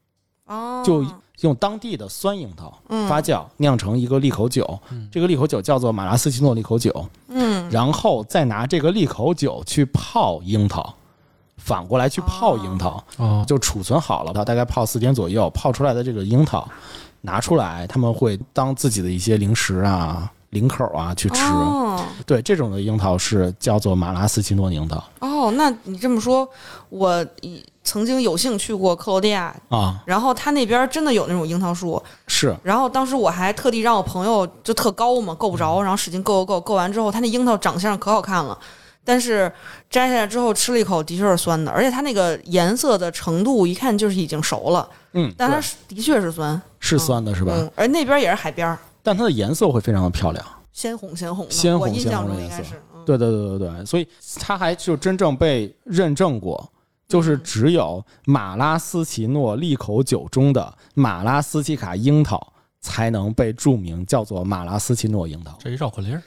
[0.46, 1.04] 哦，就
[1.40, 4.78] 用当地的酸樱桃嗯发酵酿成一个利口酒。
[5.10, 10.94] 这个利口酒叫做马拉斯奇诺利口酒，嗯然后再拿这个利口酒去泡樱桃，
[11.56, 13.02] 反过来去泡樱桃。
[13.18, 16.68] 哦，就储存好了，它大概泡四天左右，泡出来的这个樱桃
[17.20, 21.42] 拿出来，他们会当自己的一些零食啊、零口啊去吃。
[21.44, 26.48] 哦对，这种的樱桃是叫做马拉斯奇诺樱桃哦，那你这么说，
[26.88, 32.54] 我以曾经有幸去过克罗地亚，啊，然后他那边真的有那种樱桃树，是。
[32.62, 38.58] 然后当时我还特地让我朋友就特高嘛，够不着，然后使劲够够够，够完之后，他那樱桃长相可好看了。
[39.02, 39.50] 但是
[39.88, 47.54] 摘下来之后吃了一口，的确是酸的，而且它那个颜色的程度一看就是已经熟了，嗯，但它是的确是酸，是酸的，是吧？
[47.56, 50.44] 嗯，而那边也是海边，但它的颜色会非常的漂亮。
[50.74, 52.56] 鲜红鲜红的，鲜红鲜红的颜色。
[52.58, 53.02] 应该是，嗯。
[53.06, 54.06] 对对对对对，所以
[54.38, 56.70] 它还就真正被认证过，
[57.08, 65.56] 就是只有马拉斯奇诺利口酒中的马拉斯奇卡樱桃才能被注明叫做马拉斯奇诺樱桃。
[65.58, 66.22] 这一绕口令儿。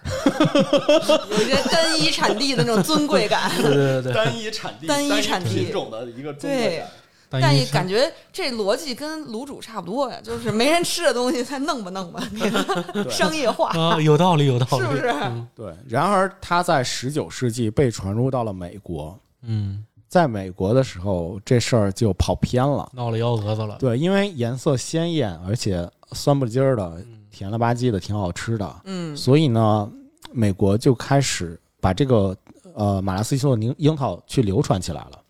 [1.30, 3.52] 有一些单一产地的那种尊贵感。
[3.62, 6.84] 对对对，单一产地、单一产地品种的一个对，
[7.30, 12.22] 但但也感觉这逻辑跟卤煮差不多呀，就是没人吃的东西才弄吧弄吧，
[13.08, 15.10] 商业化，啊，有道理，有道理，是不是？
[15.24, 15.76] 嗯对。
[15.88, 22.92] 然而，它在十九世纪被传入到了美国，嗯，在美国的时候，这事儿就跑偏了。
[22.94, 23.78] 闹了幺蛾子了。
[23.80, 28.82] 对，因为颜色鲜艳，而且酸不唧儿的、甜了吧唧的，挺好吃的。
[28.84, 29.90] 嗯所以呢，
[30.34, 32.36] 美国就开始把这个
[32.74, 35.22] 呃马拉斯奇诺樱樱桃去流传起来了。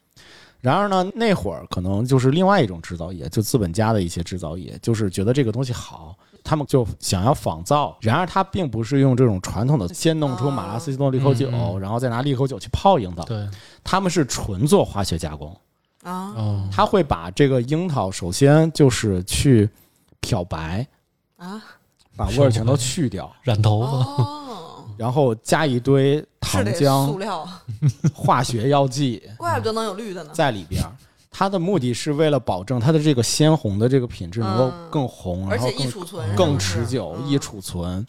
[0.59, 7.97] 然而呢，那会儿可能就是另外一种制造业，就资本家的一些制造业，就是觉得这个东西好，他们就想要仿造。
[8.01, 11.49] 然而，他并不是用这种传统的先弄出马拉斯奇诺利口酒，
[11.80, 13.47] 然后再拿利口酒去泡樱桃，对，
[13.84, 15.56] 他们是纯做化学加工。
[16.04, 19.69] 啊哦，他会把这个樱桃首先就是去
[20.19, 20.88] 漂白，
[21.38, 21.62] 啊
[22.15, 27.47] 把味儿全都去掉， 染头发，哦， 然后加一堆糖浆塑、料，
[28.15, 30.32] 化学药剂怪不得能有绿的呢。
[30.34, 30.91] 在里边儿。
[31.31, 38.05] 它的目的是为了保证它的这个鲜红的这个品质能够嗯更红，而且易然后更储存，更持久、嗯易储存。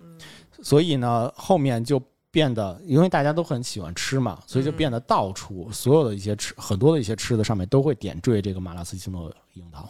[0.62, 9.88] 所以呢，后面就变得，因为大家都很喜欢吃嘛，所以就变得到处所有的一些吃很多的一些吃的上面都会点缀这个马拉斯奇诺樱桃。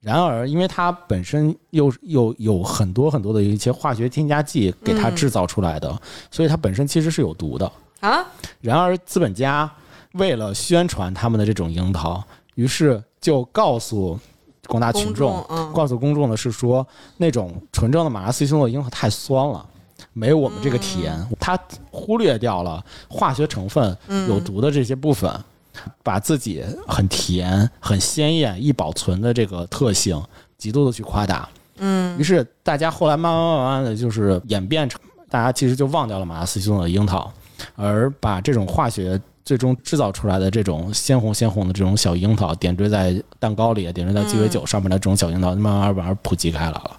[0.00, 6.00] 然而，因为它本身又又有很多很多的一些化学添加剂给它嗯制造出来的，
[6.30, 7.70] 所以它本身其实是有毒的。
[8.00, 8.24] 啊，
[8.60, 9.68] 然而，资本家
[10.12, 12.22] 为了宣传他们的这种樱桃，
[12.58, 14.18] 于是就告诉
[14.66, 16.84] 广大群众告诉公众的是说，
[17.16, 19.64] 那种纯正的马拉斯奇诺樱桃太酸了。
[20.12, 21.56] 没有我们这个甜，嗯它
[21.92, 25.32] 忽略掉了化学成分有毒的这些部分，
[26.02, 30.20] 把自己很甜、很鲜艳、易保存的这个特性
[30.56, 31.48] 极度的去夸大。
[31.78, 37.32] 嗯于是大家后来慢慢慢慢的就是演变成，大家其实就忘掉了马拉斯奇诺的樱桃，
[37.76, 46.90] 而把这种化学最终制造出来的这种鲜红鲜红的这种小樱桃点缀在蛋糕里，点缀在鸡尾酒上面的这种小樱桃，慢慢慢慢普及开来了。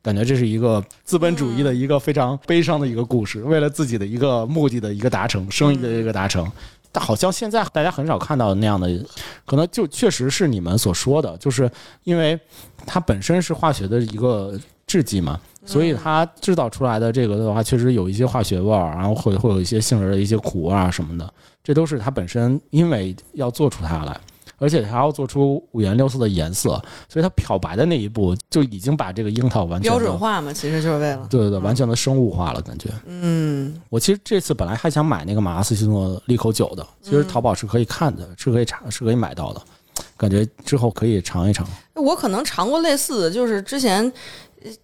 [0.00, 6.50] 感觉这是一个资本主义的一个非常悲伤的一个故事，为了自己的一个目的的一个达成，生意的一个达成。
[6.90, 8.88] 但好像现在大家很少看到那样的，
[9.44, 11.70] 可能就确实是你们所说的，就是
[12.04, 12.40] 因为
[12.86, 14.58] 它本身是化学的一个
[14.90, 24.20] 制剂嘛，所以它制造出来的这个的话，确实有一些化学味儿，然后会会有一些杏仁的一些苦味儿啊什么的，这都是它本身因为要做出它来。
[24.62, 26.72] 而且还要做出五颜六色的颜色，
[27.08, 32.90] 所以它漂白的那一步就已经把这个樱桃完全标准化嘛，其实就是为了，对对对，完全的生物化了，感觉。
[33.06, 39.62] 嗯我其实这次本来还想买那个马拉斯西诺利口酒的，其实淘宝是可以看的，是可以查，是可以买到的。
[40.18, 41.66] 感觉之后可以尝一尝。
[41.94, 44.12] 我可能尝过类似的，就是之前呃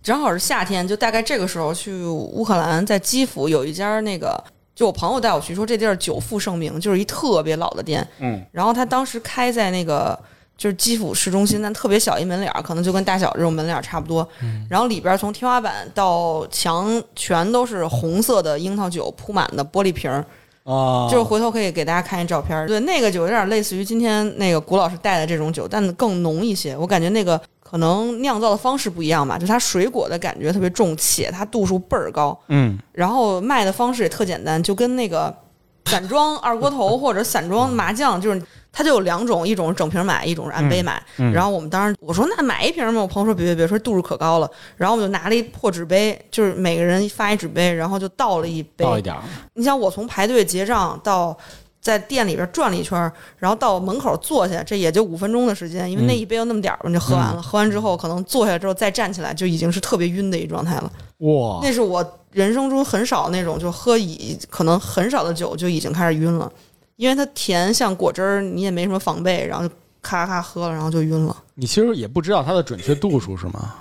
[0.03, 4.43] 正好是夏天，就大概这个时候去乌克兰，在基辅有一家那个，
[4.75, 8.07] 就我朋友带我去，说这地儿久负盛名，就是一特别老的店。
[8.19, 10.19] 嗯，然后他当时开在那个
[10.57, 14.27] 就是基辅市中心，但特别小一门脸儿，可能就跟大小这种门脸儿差不多。
[14.41, 20.25] 嗯然后里边从天花板到墙全都是红色的樱桃酒铺满的玻璃瓶儿，
[20.65, 22.67] 哦，就是回头可以给大家看一照片儿。
[22.67, 26.77] 对，那个酒有点类似于今天那个谷老师带的这种酒，但更浓一些。
[26.77, 32.39] 我感觉那个可能酿造的方式不一样吧，就它水果的感觉特别重，且它度数倍儿高。
[32.49, 35.35] 嗯然后卖的方式也特简单，就跟那个
[35.87, 38.41] 散装二锅头或者散装麻酱，就是
[38.73, 41.03] 它就有两种，一种是整瓶买，一种是按杯买。
[41.19, 44.49] 嗯然后我们当时我说那买一瓶嘛，我朋友说别别别，说度数可高了。
[44.77, 48.85] 然后我们就拿了一破纸杯，就是每个人发一纸杯，然后就倒了一杯。
[48.85, 49.15] 倒一点，
[49.55, 51.37] 你想我从排队结账到
[51.87, 53.01] 在店里边转了一圈，
[53.39, 57.41] 然后到门口坐下，这也就五分钟的时间，因为那嗯一杯就那么点儿，我就喝完了。
[57.41, 60.93] 喝完之后，可能坐下之后再站起来，就已经是特别晕的一状态了。
[61.19, 66.51] 哇，那是我人生中很少那种就喝已可能很少的酒就已经开始晕了，
[66.97, 69.73] 因为它甜像果汁儿，你也没什么防备，然后就
[70.03, 71.37] 咔咔喝了，然后就晕了。
[71.55, 73.77] 你其实也不知道它的准确度数是吗？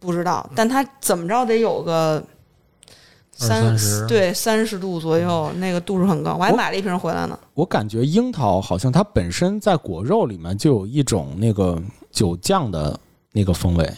[0.00, 2.22] 不知道，但它怎么着得有个二
[3.38, 3.76] 三
[4.08, 6.34] 对三十度左右，那个度数很高。
[6.34, 7.38] 我还买了一瓶回来呢。
[7.54, 12.98] 我感觉樱桃好像它本身在果肉里面就有一种那个酒酱的
[13.32, 13.88] 那个风味，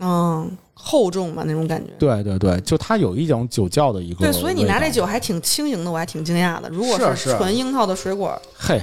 [0.00, 1.92] 嗯，厚重嘛那种感觉。
[1.96, 6.68] 对对对，就它有一种酒窖的一个对，所以你拿这，酒还挺轻盈的，我还挺惊讶的。
[6.68, 8.82] 如果是是纯樱桃的水果，嘿，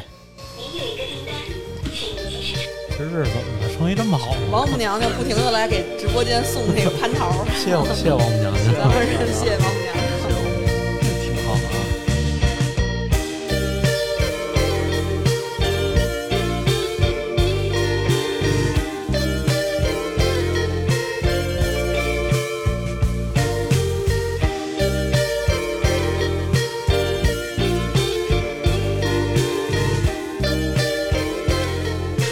[2.97, 4.47] 这日子怎么生意这么好呢？
[4.49, 10.05] 王母娘娘不停的来给直播间送那个蟠桃儿，谢我谢王母娘娘，咱们是谢谢王母娘娘。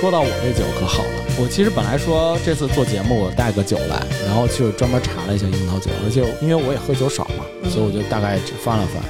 [0.04, 9.02] 说到我这酒可好了，我其实本来说这次做节目我带个酒来，然后去专门查了一下樱桃酒，而且因为我也喝酒少嘛，嗯所以我就大概只翻了翻，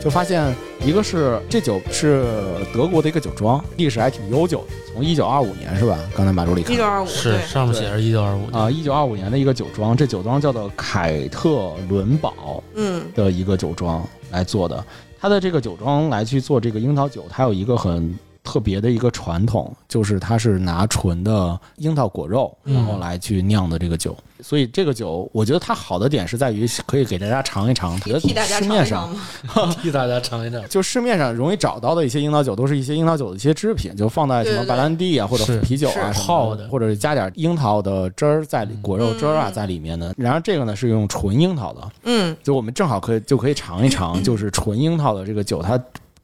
[0.00, 0.54] 就发现
[0.86, 2.24] 一个是这酒是
[2.72, 5.98] 德国的一个酒庄，历史还挺悠久的，从一九二五年是吧？
[6.16, 14.84] 刚才马助理看一九二五是，上面写着一九二五，啊，一九二五年的一个酒庄，这酒庄叫做凯特伦堡嗯的一个酒庄来做的。
[15.20, 18.16] 它的这个酒庄来去做这个樱桃酒，它有一个很
[18.48, 24.16] 特别的一个传统，就是它是拿纯的樱桃果肉，嗯然后来去酿的这个酒。
[24.40, 28.00] 所以这个酒，我觉得它好的点是在于可以给大家尝一尝。
[28.00, 29.74] 觉得替大家市面上尝一尝嘛。
[29.82, 30.66] 替大家尝一尝。
[30.68, 40.14] 就市面上容易找到的一些樱桃酒，都是一些樱桃酒的一些制品，就放在什么白兰地啊或者啤酒啊泡的或者是加点樱桃的汁儿在里，果肉汁儿啊嗯在里面的。
[40.16, 45.76] 然而这个呢是用纯樱桃的，嗯，就我们正好可以就可以尝一尝， 就是纯樱桃的这个酒，它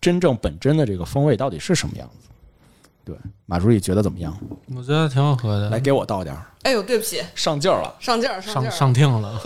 [0.05, 2.29] 真正本真的这个风味到底是什么样子。
[3.07, 4.37] 对，马助理觉得怎么样？
[4.77, 5.71] 我觉得挺好喝的。
[5.71, 9.41] 来给我倒点儿，哎呦，对不起，上劲儿了，上劲儿，劲上儿， 上听了，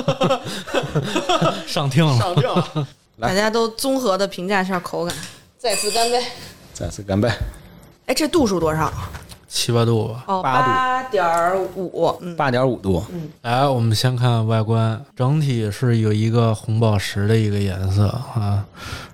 [1.64, 2.18] 上听了。
[2.18, 2.88] 上劲了。
[3.20, 5.14] 大家都综合的评价一下口感，
[5.58, 6.20] 再次干杯。
[6.72, 7.28] 再次干杯！
[8.06, 8.92] 哎，这度数多少？
[9.48, 10.24] 七八度吧。
[10.26, 12.18] 哦，八度八点五。
[12.20, 18.64] 嗯，八点五度，嗯来，我们先看外观，整体是有一个红宝石的一个颜色啊，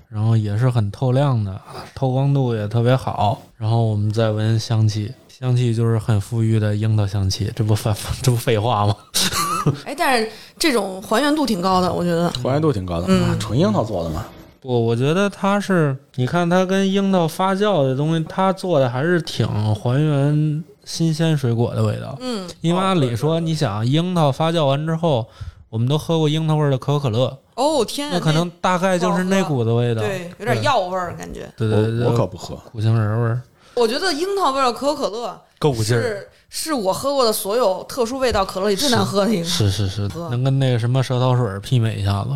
[0.08, 1.60] 然后也是很透亮的，
[1.94, 3.40] 透光度也特别好。
[3.56, 8.96] 然后我们再闻香气，香气就是很馥郁的樱桃香气，这不废 这不废话吗？
[9.84, 12.30] 哎，但是这种还原度挺高的，我觉得。
[12.42, 14.24] 还原度挺高的，嗯啊纯樱桃做的嘛。
[14.60, 22.16] 不，我觉得它是，你看它跟樱桃发酵的东西，它做的还是挺还原新鲜水果的味道。
[22.20, 25.26] 嗯，因为按理说，你想樱桃发酵完之后，
[25.74, 30.02] 我们都喝过樱桃味儿的可口可乐，哦天啊，那可能大概就是那股子味道。
[30.02, 31.52] 对，有点药味儿感觉。
[31.56, 33.42] 对对对，我我可不喝，苦杏仁味儿，
[33.74, 36.00] 我觉得樱桃味儿的可口可乐够劲儿。
[36.00, 42.30] 是是我喝过的所有特殊味道可乐里最难喝的一个，是是是，能跟那个什么舌头水儿媲美一下子。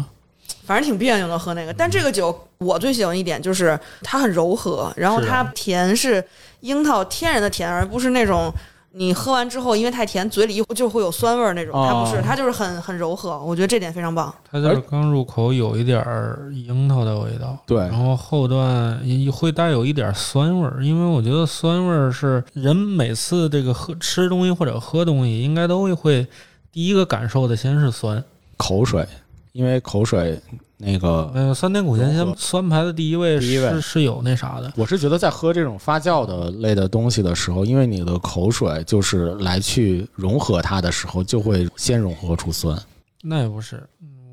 [0.67, 1.73] 反正挺别扭的喝那个。
[1.73, 6.23] 但这个酒我最喜欢一点就是它很柔和，然后它甜是
[6.63, 8.53] 樱桃天然的甜，而不是那种。
[8.93, 11.75] 你喝完之后，因为太甜，嘴里就会有酸味儿那种。
[11.75, 14.35] 它不是，哦它就是很很柔和，我觉得这点非常棒。
[14.51, 26.27] 它就是刚入口有一点儿樱桃的味道，对然后后段也会带有一点酸味儿，因为我觉得酸味儿是人每次这个喝吃东西或者喝东西，应该都会
[26.73, 28.23] 第一个感受的先是酸，
[28.57, 29.07] 口水，
[29.53, 30.41] 因为口水
[30.81, 42.81] 那个，呃，酸甜苦咸柔和鲜酸排的第一位第一位是是有那啥的，我是觉得在喝这种发酵的类的东西的时候，因为你的口水就是来去融合它的时候，就会先融合出酸。
[43.23, 43.83] 那也不是。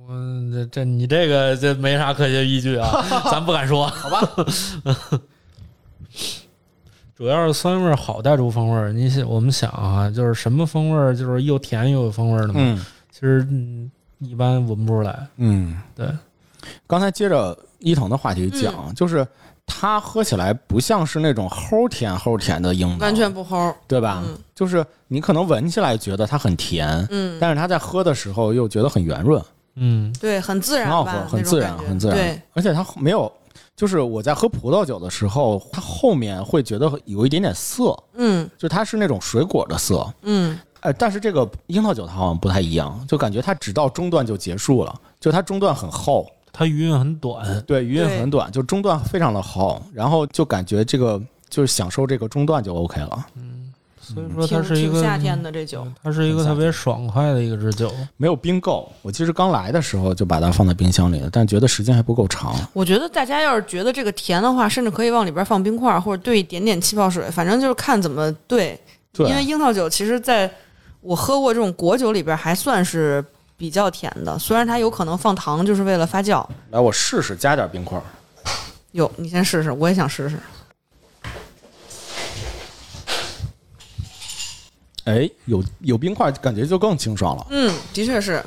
[0.07, 0.13] 我
[0.53, 3.87] 这这你这个这没啥科学依据啊， 咱不敢说。
[3.87, 4.21] 好吧，
[7.17, 8.93] 主要是酸味好带出风味儿。
[8.93, 12.59] 你想，我们想啊，就是什么风味儿，就是又甜又有风味儿的嘛。
[12.59, 13.89] 嗯其实嗯，
[14.19, 15.25] 一般闻不出来。
[15.37, 16.05] 嗯，对，
[16.87, 19.27] 刚才接着伊藤的话题讲，就是
[19.65, 23.73] 它喝起来不像是那种齁甜齁甜的樱桃，完全不齁。
[23.87, 24.23] 对吧？
[24.25, 24.37] 嗯。
[24.53, 29.43] 就是你可能闻起来觉得它很甜，嗯，但是它在喝的时候又觉得很圆润，
[29.75, 32.15] 嗯，对，很自然很好喝，很自然，很自然。
[32.15, 33.29] 对，而且它没有，
[33.75, 38.49] 就是我在喝葡萄酒的时候，它后面会觉得有一点点涩，嗯。
[38.57, 40.07] 就它是那种水果的涩。
[40.21, 46.25] 嗯，呃，但是这个樱桃酒它好像不太一样，就感觉它只到中段就结束了，就它中段很厚，
[46.57, 47.61] 它余韵很短。
[47.67, 55.85] 对，余韵很短，就中段非常的好，然后就感觉这个就是享受这个中段就 OK 了，嗯所以说挺它是一个夏天的这酒。
[56.03, 57.91] 它是一个特别爽快的一个支酒。
[58.17, 58.91] 没有冰够。
[59.01, 62.55] 我其实刚来的时候就把它放在冰箱里了，但觉得时间还不够长。
[62.71, 68.79] 我觉得大家要是觉得这个甜的话，甚至可以往里边放冰块儿，或者兑一点点气泡水，反正就是看怎么兑。
[69.11, 70.51] 对，因为樱桃酒其实在
[71.01, 73.25] 我喝过这种果酒里边还算是
[73.57, 76.45] 比较甜的，虽然它有可能放糖，就是为了发酵。
[76.71, 78.01] 来我试试加点冰块。
[78.91, 80.37] 有，你先试试，我也想试试。
[85.05, 88.43] 哎，有有冰块，感觉就更清爽了，嗯，的确是。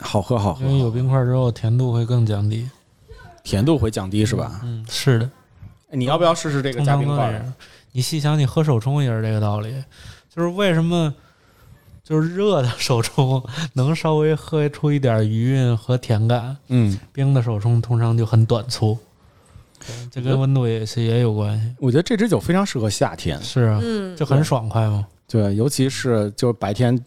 [0.00, 2.68] 好喝好喝因，为有冰块之后，甜度会更降低。
[3.44, 4.60] 甜度会降低是吧？
[4.64, 5.30] 嗯，是的，
[5.92, 7.44] 你要不要试试这个加冰块。
[7.92, 9.84] 你细想，你喝手冲也是这个道理，
[10.34, 11.14] 就是为什么
[12.04, 13.42] 就是热的手冲
[13.72, 18.96] 能稍微喝出一点余韵和甜感，嗯，冰的手冲通常就很短促。
[20.10, 21.74] 这跟温度也是也有关系。
[21.78, 25.06] 我觉得这支酒非常适合夏天，是啊，嗯，就很爽快嘛。
[25.26, 26.98] 对，尤其是就是白天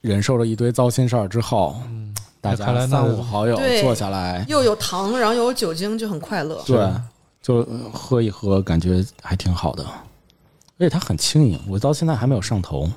[0.00, 6.62] 忍受了一堆糟心事儿之后，嗯，大看来那家三五好友坐下来，又有糖，然后又有酒精，就很快乐。
[6.66, 6.90] 对，
[7.42, 9.84] 就呃喝一喝，感觉还挺好的。
[9.84, 12.90] 而且它很轻盈，我到现在还没有上头，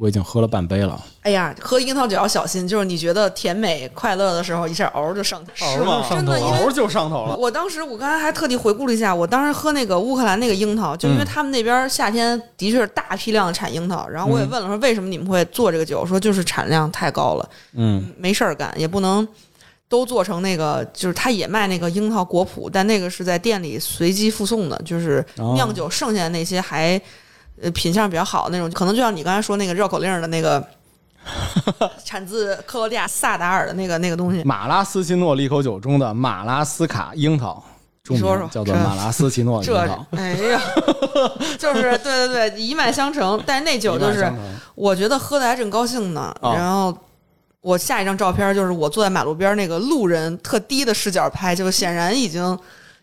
[0.00, 0.98] 我已经喝了半杯了。
[1.20, 5.52] 哎呀，喝樱桃酒要小心，就是你觉得甜美快乐的时候，一下嗷就上头。
[5.54, 6.02] 是吗？
[6.08, 7.36] 真的嗷就上头了。
[7.36, 19.28] 我当时我刚才还特地回顾了一下，我当时喝那个乌克兰那个樱桃，就因为嗯他们那边夏天的确是大批量的产樱桃，然后我也问了说为什么你们会做这个酒，说就是产量太高了，嗯，没事儿干，也不能
[19.86, 26.98] 都做成那个，就是他也卖那个樱桃果脯，但那个是在店里随机附送的，就是哦酿酒剩下的那些还
[27.62, 30.64] 呃品相比较好的那种，可能就像你刚才说那个绕口令的那个。
[32.02, 37.62] 产自克罗地亚萨达尔的那个那个东西，马拉斯奇诺利口酒中的马拉斯卡樱桃，
[38.04, 40.06] 说说叫做马拉斯奇诺 樱这桃。
[40.12, 40.60] 哎呀，
[41.58, 43.40] 就是对对对，一脉相承。
[43.44, 44.32] 但是那酒就是
[44.74, 46.34] 我觉得喝的还正高兴呢。
[46.40, 46.96] 哦然后
[47.60, 52.58] 我下一张照片就是我坐在马路边那个路人特低的视角拍，就显然已经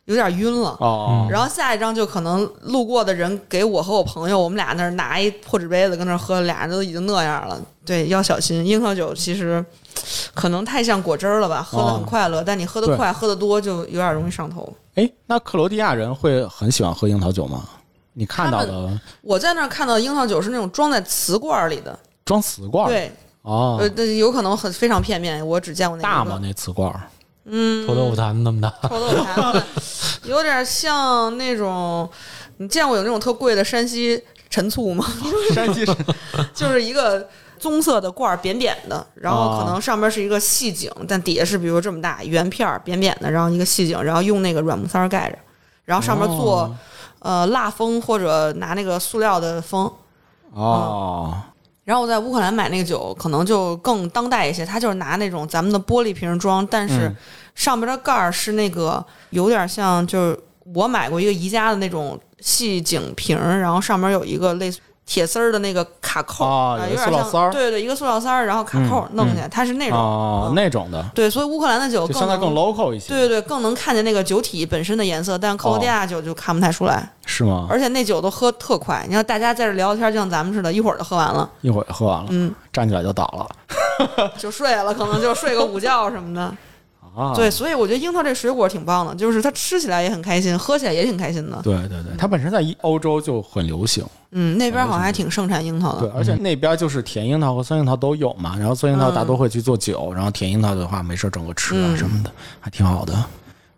[0.07, 0.75] 有点晕了。
[0.79, 7.57] 哦，然后下一张就可能路过的人给我和我朋友，我们俩那儿拿一破纸杯子跟那儿喝，俩人都已经那样了。
[7.85, 8.65] 对，要小心。
[8.65, 9.63] 樱桃酒其实
[10.33, 14.71] 可能太像果汁儿了吧，喝的很哦快乐，但你喝的快、喝的多就有点容易上头。
[14.95, 17.63] 哎，那克罗地亚人会很喜欢喝樱桃酒吗？
[18.13, 18.89] 你看到的
[19.21, 23.11] 我在那儿看到的樱桃酒是那种装在瓷罐儿里的，装瓷罐儿对，
[23.43, 26.39] 哦呃，，那有可能很非常片面，我只见过那个大吗？
[26.41, 27.01] 那瓷罐儿？
[27.49, 29.63] 嗯，臭豆腐坛那么大，臭豆腐坛子，
[30.25, 32.09] 有点像那种，
[32.57, 35.05] 你见过有那种特贵的山西陈醋吗？
[35.55, 35.95] 山西是
[36.53, 37.27] 就是一个
[37.57, 45.37] 棕色的罐儿，扁扁的，然后可能上面是一个细井，但底下是比如这么大圆片儿，扁扁的，然后一个细井，然后用那个软木塞儿盖着，
[45.85, 46.75] 然后上面做、哦。
[47.19, 49.91] 呃蜡封或者拿那个塑料的封。
[50.53, 51.35] 哦，
[51.87, 57.15] 然后我在乌克兰买那个酒，可能就更当代一些，它就是拿那种咱们的玻璃瓶装，但是嗯
[57.55, 60.37] 上边的盖儿是那个有点像，就是
[60.75, 77.67] 我买过一个宜家的那种细颈瓶，然后上面有一个类似铁丝儿的那个卡扣，啊有点像，对对，一个塑料塞儿，然后卡扣嗯弄起来，它是那种，那种的，对，所以乌克兰的酒更就相对更 local 一些，对对对，更能看见那个酒体本身的颜色，但克罗地亚酒就看不太出来，是吗？
[77.69, 83.47] 而且那酒都喝特快，你看大家在这聊天，就像咱们似的，一会儿就喝完了，一会儿喝完了，嗯，站起来就倒了。
[84.37, 86.53] 就睡了，可能就睡个午觉什么的。
[87.17, 87.33] 啊。
[87.33, 91.59] 对，所以我觉得樱桃这水果挺棒的，就是它吃起来也很开心，喝起来也挺开心的。
[91.63, 103.13] 对对对，它本身在一欧洲就很流行，嗯，那边好像还挺盛产樱桃的对，而且那边就是甜樱桃和酸樱桃都有嘛，然后酸樱桃嗯大多会去做酒，然后甜樱桃的话没事整个吃啊嗯什么的，还挺好的。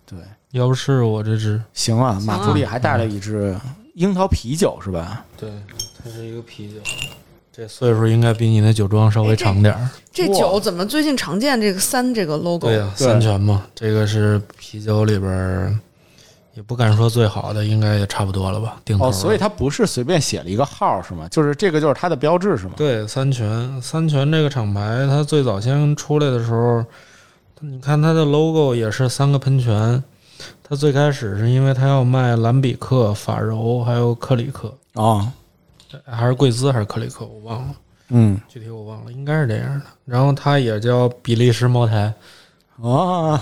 [0.06, 0.18] 对，
[0.52, 3.56] 要不是我这只，行啊，马助理啊还带了一只
[3.96, 5.24] 樱桃啤酒是吧？
[5.38, 5.50] 对，
[6.04, 6.80] 它是一个啤酒，
[7.52, 9.90] 这岁数应该比你那酒庄稍微长点儿。
[10.12, 12.68] 这酒怎么最近常见这个三这个 logo？
[12.68, 15.76] 对呀、对三全嘛，这个是啤酒里边儿
[16.56, 18.80] 也不敢说最好的，应该也差不多了吧？
[18.86, 21.28] 定头哦，所以他不是随便写了一个号是吗？
[21.30, 22.74] 就是这个就是它的标志是吗？
[22.78, 26.84] 对三全，三全这个厂牌，它最早先出来的时候，
[27.62, 30.04] 你看它的 logo 也是三个喷泉。
[30.64, 35.28] 它最开始是因为它要卖兰比克、法柔还有克里克，哦，
[36.06, 37.76] 还是贵兹还是克里克，我忘了，
[38.10, 39.86] 嗯，具体我忘了，应该是这样的。
[40.06, 42.14] 然后它也叫比利时茅台，
[42.78, 43.40] 哦，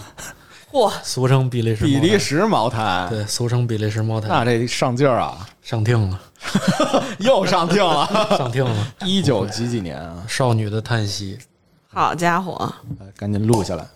[0.71, 6.21] 嚯，俗称比利时比利时茅台，对，俗称比利时茅台，那这上劲儿啊，上听了，
[7.19, 8.07] 又上听了。
[8.37, 10.23] 上听了，一九几几年啊？
[10.27, 11.37] 少女的叹息。
[11.89, 13.87] 好家伙，哎赶紧录下来。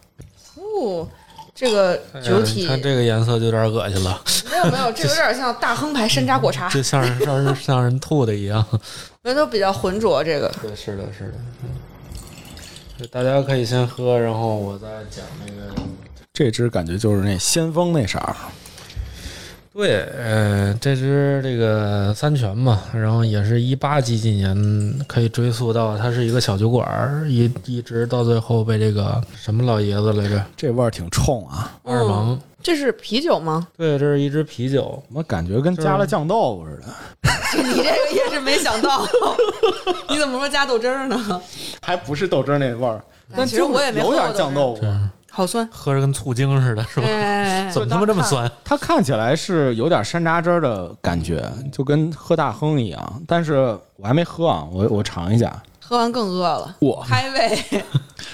[0.56, 1.08] 哦，
[1.54, 8.66] 这个酒体哎看这个颜色就有点恶心了，没有没有， 这有点像大亨牌山楂果茶，就像是像人像人吐的一样。
[9.24, 10.24] 那都比较浑浊。
[10.24, 11.34] 这个对，是的，是的。
[11.64, 11.70] 嗯
[13.10, 15.74] 大家可以先喝，然后我再讲那个。
[16.32, 18.36] 这支感觉就是那先锋那色儿，
[19.74, 24.54] 对，呃，这只这个三全嘛，然后也是一八几几年，
[25.08, 31.72] 可以追溯到它是一个小酒馆儿，一一直到最后被这个什么老爷子来着，这味儿挺冲啊！
[31.84, 32.38] 二王。
[32.62, 33.66] 这是啤酒吗？
[33.78, 37.64] 对，这是一支啤酒，怎么感觉跟加了酱豆腐似的？
[37.64, 39.04] 你这个也是没想到，
[40.10, 41.42] 你怎么说加豆汁儿呢？
[41.82, 43.02] 还不是豆汁儿那味儿，
[43.36, 45.10] 但其实我也没有点喝过酱豆腐这。
[45.32, 47.08] 样好酸，喝着跟醋精似的，是吧？
[47.08, 48.52] 哎， 怎么他妈这么酸？
[48.66, 53.24] 它看起来是有点山楂汁儿的感觉，就跟喝大亨一样。
[53.26, 55.52] 但是我还没喝啊，我我尝一下。
[55.80, 57.84] 喝完更饿了，我，开胃。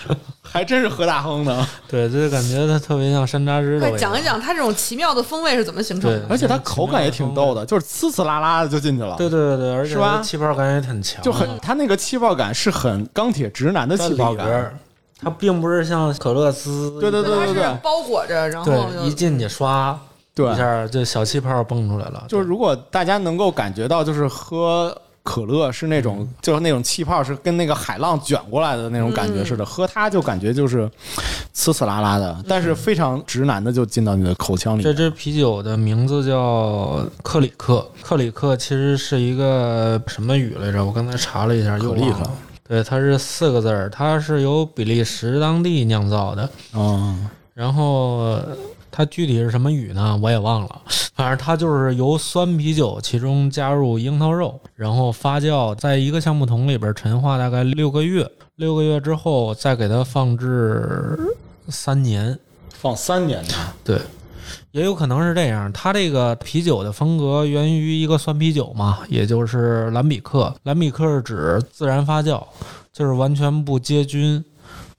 [0.41, 1.67] 还真是喝大亨呢！
[1.89, 3.99] 对，就感觉它特别像山楂汁的快。
[3.99, 6.27] 讲一讲它这种奇妙的风味是怎么形成的对？
[6.29, 9.15] 而且它口感也挺逗的，就是呲呲啦啦的就进去了。
[9.17, 14.73] 对对对对，而且它气泡感也很强，就很它那个气泡感是很钢铁直男的气泡感。
[15.19, 19.99] 它并不是像可乐滋，对对对它是对对包裹着，然后一进去刷
[20.35, 22.23] 对一，下，就小气泡蹦出来了。
[22.27, 30.89] 就是如果大家能够感觉到，就是喝可乐是那种，就是那种气泡是跟那个海浪卷过来的那种感觉似的，喝它就感觉就是
[31.53, 34.93] 呲呲啦啦的，但是非常直男的就进到你的口腔里这。
[34.93, 40.85] 支啤酒的名字叫克里克，克里克其实是一个什么语来着？
[40.85, 42.31] 我刚才查了一下，又忘了。
[42.67, 46.49] 对，它是四个字儿，它是由比利时当地酿造的。
[46.73, 48.57] 嗯，然后呃
[48.91, 50.19] 它具体是什么语呢？
[50.21, 50.81] 我也忘了。
[51.15, 58.29] 反正它就是由酸啤酒其中加入樱桃肉，然后发酵，在一个橡木桶里边陈化大概六个月。
[58.55, 61.17] 六个月之后再给它放置
[61.69, 62.37] 三年。
[62.73, 63.53] 放三年呢。
[63.83, 63.99] 对，
[64.71, 65.71] 也有可能是这样。
[65.73, 70.53] 它这个啤酒的风格源于一个酸啤酒嘛，也就是兰比克。
[70.63, 72.43] 兰比克是指自然发酵，
[72.91, 74.43] 就是完全不接菌，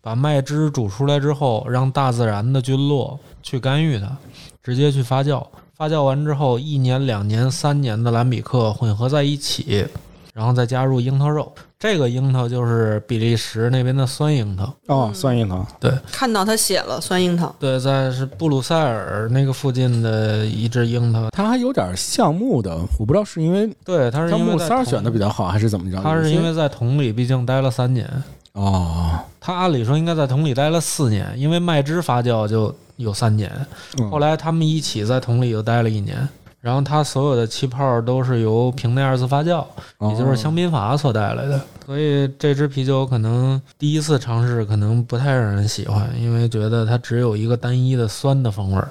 [0.00, 4.16] 把麦汁煮出来之后，让大自然的菌落去干预它，
[4.62, 5.44] 直接去发酵。
[5.74, 9.86] 发酵完之后，一年、两年、三年的兰比克混合在一起，
[10.34, 11.52] 然后再加入樱桃肉。
[11.78, 14.74] 这个樱桃就是比利时那边的酸樱桃。
[14.86, 15.64] 哦，酸樱桃。
[15.78, 21.30] 对看到他写了酸樱桃，对，在是布鲁塞尔那个附近的一只樱桃。
[21.30, 26.00] 它还有点橡木的，我不知道是因为对，它是它因为木塞儿选的比较好，还是怎么着？
[26.02, 28.10] 它是因为在桶里毕竟待了三年，
[28.54, 33.52] 哦，它按理说应该在桶里待了四年，因为麦汁发酵就有三年。
[34.00, 36.28] 嗯后来他们一起在桶里又待了一年，
[36.60, 39.64] 然后它所有的气泡都是由瓶内二次发酵，
[40.00, 41.60] 也就是香槟法所带来的。
[41.86, 48.88] 所以这支啤酒可能第一次尝试可能不太让人喜欢，因为觉得它只有一个单一的酸的风味儿。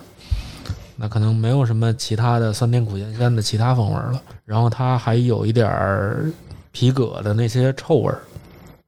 [0.96, 6.26] 那可能没有什么其他的酸甜苦咸鲜的其他风味儿了，然后它还有一点儿
[6.72, 8.20] 皮革的那些臭味儿，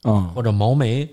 [0.05, 1.07] 嗯或者毛霉，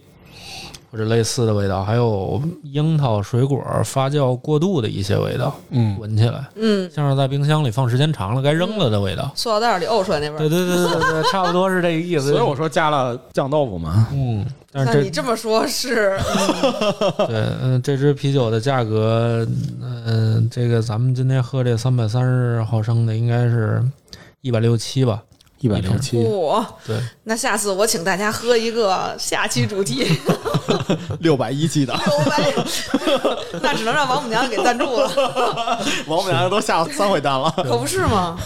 [0.97, 9.31] 或者类似的味道，还有樱桃水果发酵过度的一些味道，嗯，闻起来嗯，像是在冰箱里放时间长了该扔了的味道。
[9.35, 10.39] 塑料袋里呕出来那味儿。
[10.39, 12.31] 对对对对对对，差不多是这个意思。
[12.31, 14.09] 所以我说加了酱豆腐嘛。
[14.11, 14.43] 嗯，
[14.73, 16.19] 但那是这你这么说， 是
[17.29, 19.47] 对嗯，这支啤酒的价格，
[19.83, 23.85] 嗯、这个咱们今天喝这三百三十毫升的应该是
[24.41, 25.23] 一百六七吧？
[25.61, 26.65] 一百零七，不？
[26.87, 30.07] 对，那下次我请大家喝一个下期主题
[31.21, 35.09] 六百一期的，六百，那只能让王母娘娘给赞助了，
[36.07, 38.39] 王母娘娘都下三回单了，可不是吗？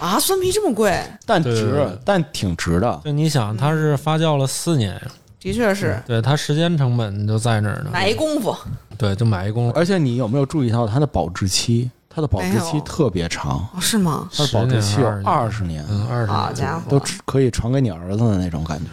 [0.00, 3.00] 啊，酸啤这么贵，但值，但挺值的。
[3.04, 5.00] 就你想，它是发酵了四年，
[5.40, 7.90] 的确是对它时间成本就在那儿呢。
[7.92, 8.56] 买一功夫。
[8.98, 11.90] 对，就买一功夫而且你有没有注意到它的保质期？
[12.16, 14.26] 它的保质期特别长，哦，是吗？
[14.34, 18.86] 它的保质期有二十年，嗯二十年好家伙，都可以传给你儿子的那种感觉。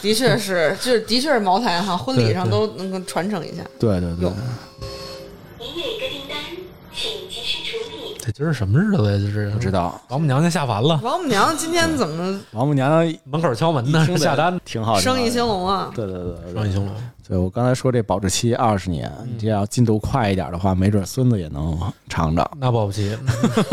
[0.00, 3.64] 的确是， 就是的确是茅台哈，婚礼上都能够传承一下。
[3.80, 4.32] 对对对有，
[5.58, 6.38] 您有一个订单，
[6.94, 8.16] 请及时处理。
[8.20, 9.18] 这今儿什么日子呀？
[9.18, 14.56] 这是不知道王母娘娘下凡了，王母娘娘今天怎么王母娘娘门口敲门呢，下单。
[14.64, 15.90] 挺好，生意兴隆啊？
[15.92, 16.94] 对对对对，生意兴隆，
[17.26, 23.16] 对我刚才说这保质期二十年，你这要进度快一点的话，没准孙子也能尝尝，那保不齐。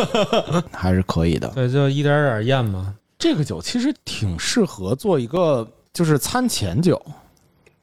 [0.72, 1.49] 还是可以的。
[1.49, 2.95] 对，就一点点验嘛。
[3.20, 6.99] 这个酒其实挺适合做一个就是餐前酒，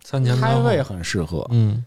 [0.03, 1.85] 餐前开胃很适合，嗯，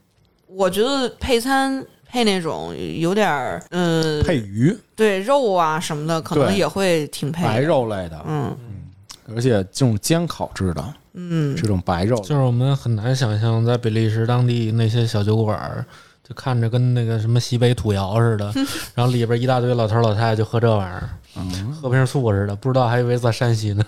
[0.48, 6.58] 我觉得配餐配那种有点儿呃，配鱼、对肉啊什么的，可能对。
[6.58, 7.50] 也会挺配的。
[7.50, 8.56] 白肉类的，嗯。
[9.34, 15.86] 而且这种煎烤制的嗯，这种白肉，就是我们很难想象，在比利时当地那些小酒馆儿，
[16.28, 18.52] 就看着跟那个什么西北土窑似的，
[18.96, 23.84] 然后里边一大堆老头老太太就喝这玩意儿，嗯，喝瓶醋似的，不知道还以为在山西呢。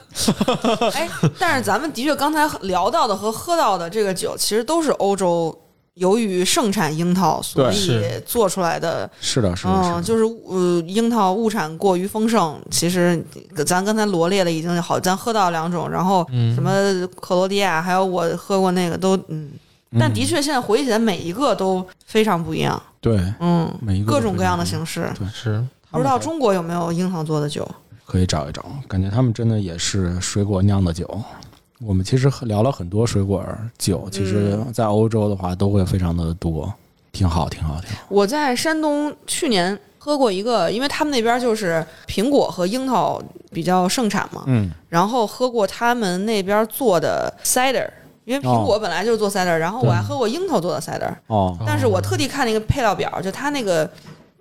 [0.94, 1.10] 哎，
[1.40, 5.58] 但是咱们的确刚才聊到的和喝到的这个酒，其实都是欧洲
[5.96, 9.10] 由于盛产樱桃，所以做出来的。
[9.22, 12.60] 是的，是的，嗯，就是呃，樱桃物产过于丰盛。
[12.72, 13.24] 其实
[13.66, 16.72] 咱刚才罗列的已经好，咱喝到两种，然后嗯，什么
[17.20, 19.52] 克罗地亚，还有我喝过那个都嗯，
[20.00, 22.82] 但的嗯确现在回忆起来，每一个都非常不一样。
[23.00, 25.12] 对嗯，每一个各种各样的，形式。
[25.18, 27.70] 对是不知道中国有没有樱桃做的酒？
[28.06, 31.22] 可以找一找，感觉他们真的也是水果酿的酒。
[31.86, 33.44] 我们其实聊了很多水果
[33.78, 36.72] 酒，其实嗯在欧洲的话都会非常的多，
[37.12, 38.04] 挺好，挺好，挺好。
[38.10, 43.22] 我在山东去年喝过一个，因为他们那边就是苹果和樱桃
[43.52, 47.88] 比较盛产嘛，嗯，然后喝过他们那边做的 cider，
[48.26, 53.90] 因为苹果本来就是做 cider，、然后我还喝过樱桃做的 cider，哦，但是我特地看那个配料表，就它那个。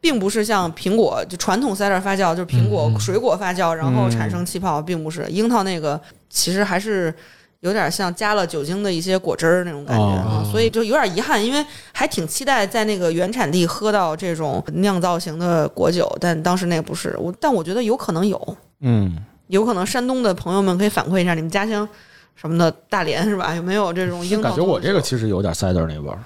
[0.02, 5.24] 并不是像苹果就传统 cider 发酵，就是苹果水果发酵，然后产生气泡，并不是。
[5.28, 5.98] 樱桃那个，
[6.28, 7.14] 其实还是
[7.60, 10.50] 有点像加了酒精的一些果汁儿那种感觉啊，哦。
[10.50, 17.16] 所以就有点遗憾，因为还挺期待在那个原产地喝到这种酿造型的果酒，但当时那个不是。
[17.20, 21.88] 我，但我觉得有可能有，嗯，有可能山东的朋友们可以反馈一下，你们家乡
[22.34, 23.54] 什么的大连是吧？
[23.54, 26.18] 有没有这种樱桃感觉我这个其实有点 cider 那味儿，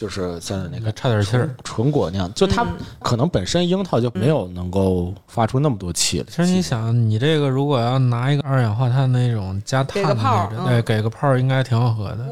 [0.00, 1.54] 就是 cider 那个差点气儿。
[1.62, 2.68] 纯果酿，就它嗯
[3.00, 6.26] 可能本身樱桃就没有能够发出那么多气了。
[6.30, 12.24] 其实你想，你这个如果要拿一个二氧化碳那种加碳的给个泡那种，嗯对，给个泡儿应该挺好喝的，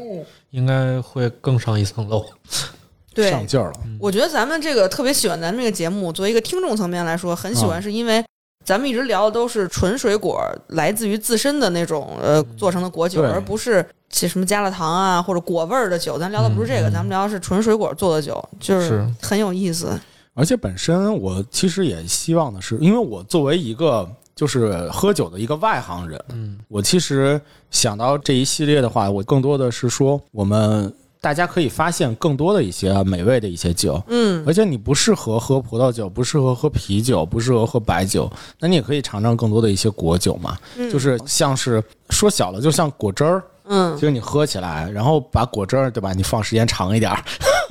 [0.49, 2.25] 应该会更上一层楼。
[3.13, 8.23] 对上劲儿了，我觉得咱们这个特别喜欢咱们这个节目，作为一个听众层面来说，很喜欢，是因为
[8.65, 16.19] 咱们一直聊的都是纯水果来自于自身的那种呃做成的果酒，而不是其什么加了糖啊或者果味儿的酒。
[16.19, 19.99] 咱聊的不是这个，咱们聊的是纯水果做的酒，就是是很有意思。
[20.35, 27.41] 而且本身我其实也希望的是，因为我作为一个就是喝酒的一个外行人，嗯，我其实
[27.71, 30.93] 想到这一系列的话，我更多的是说我们。
[31.21, 40.57] 大家可以发现更多的一些美味的一些酒，嗯而且你不适合喝葡萄酒，不适合喝啤酒，不适合喝白酒，那你也可以尝尝更多的一些果酒嘛。
[40.77, 46.13] 嗯就是像是说小了，就像果汁儿，嗯就是你喝起来，然后把果汁儿对吧？
[46.13, 47.21] 你放时间长一点儿，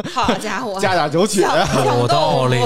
[0.14, 1.44] 好家伙，加点酒曲，
[1.84, 2.61] 有道理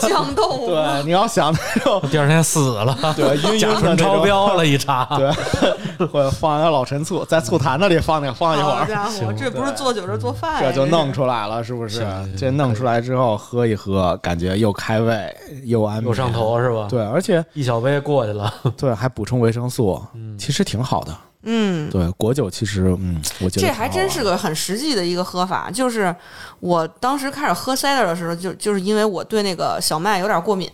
[0.00, 5.06] 酱豆腐，对，你要想那种 第二天死了，对晕晕甲醇的，超标了一查。
[5.16, 12.06] 对，或者放一个老陈醋，在醋坛子里放那放一会儿，好家伙，这不是做酒，这是做饭呀，这就弄出来了，是不是？
[12.36, 16.30] 这弄出来之后喝一喝，感觉又开胃又安又上。
[16.34, 18.52] 头是吧？，对，而且一小杯过去了。
[18.76, 20.02] 对还补充维生素，
[20.36, 21.16] 其实挺好的。
[21.44, 21.90] 嗯。
[21.90, 26.14] 对，果酒其实嗯，我觉得这还真是个个很实际的一个喝法，就是
[26.60, 30.70] 我当时开始喝 cider 的时候，就就是因为我对那个小麦有点过敏，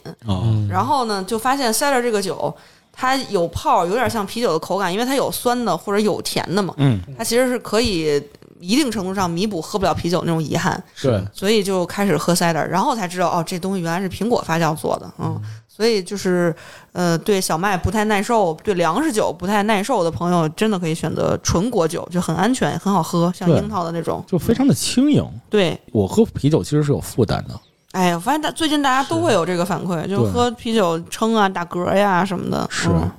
[0.71, 2.55] 然后呢，就发现 cider 这个酒，
[2.93, 8.23] 它有泡，有点像啤酒的口感，因为它有酸的或者有甜的嘛，嗯，它其实是可以
[8.61, 15.41] 一定程度上弥补喝不了啤酒那种遗憾，对，所以就开始喝 cider，然后才知道哦，这东西原来是苹果发酵做的，嗯。
[15.81, 16.55] 所以就是，
[16.93, 24.23] 呃，对小麦不太耐受，对粮食酒不太耐受的朋友，真的可以选择纯果酒，就很安全，很好喝，像樱桃的那种。
[24.29, 25.27] 就非常的轻盈。
[25.49, 27.59] 对，我喝啤酒其实是有负担的，
[27.93, 32.69] 哎，我发现大最近大家都会有这个反馈，就对喝啤酒撑啊、打嗝呀什么的。
[32.71, 33.11] 是嗯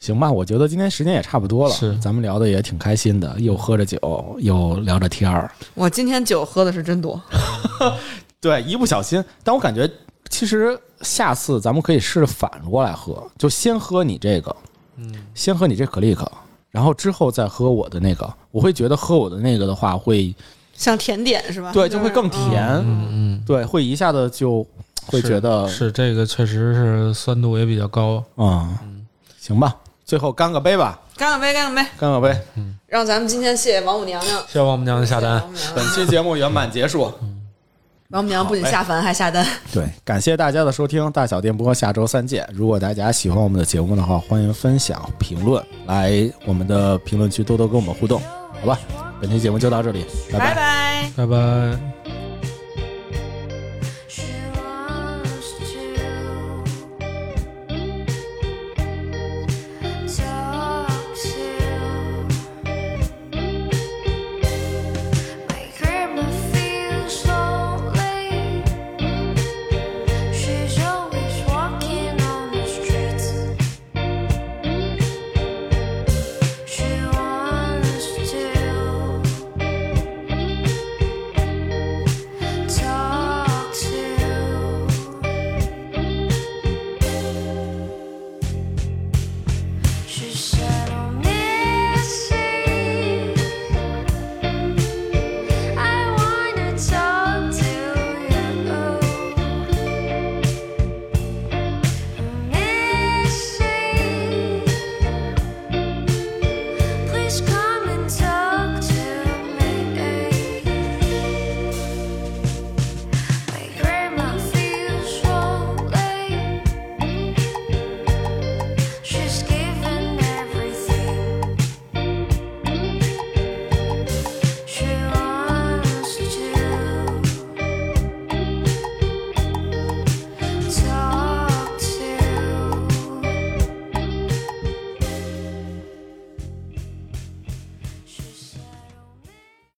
[0.00, 0.28] 行吧？
[0.28, 5.48] 我觉得今天时间也差不多了，是咱们聊的也挺开心的，又喝着酒，又聊着天儿。
[5.74, 7.22] 我今天酒喝的是真多。
[8.42, 9.88] 对，一不小心，但我感觉
[10.32, 14.56] 其实下次咱们可以试着反过来喝，就先喝你这个，
[14.96, 16.26] 嗯，先喝你这可丽可，
[16.70, 18.32] 然后之后再喝我的那个。
[18.50, 20.34] 我会觉得喝我的那个的话会，
[20.74, 21.70] 像甜点是吧？
[21.70, 24.66] 对，就会更甜，嗯嗯，对，会一下子就
[25.04, 28.24] 会觉得，是这个确实是酸度也比较高。
[28.38, 29.04] 嗯，
[29.38, 29.76] 行吧，
[30.06, 32.34] 最后干个杯吧，干个杯，干个杯，干个杯。
[32.56, 35.42] 嗯让咱们今天谢谢王母娘娘谢谢王母娘娘下单。
[35.54, 37.12] 谢谢娘娘本期节目圆满结束。
[38.12, 39.44] 王母娘不仅下凡还下单。
[39.72, 42.46] 对，感谢大家的收听，大小电波下周三见。
[42.52, 48.20] 如果大家喜欢我们的节目的话，欢迎分享、评论，来我们的评论区多多跟我们互动，
[48.60, 48.78] 好吧？
[49.20, 51.10] 本期节目就到这里，拜拜拜。
[51.16, 52.01] 拜拜。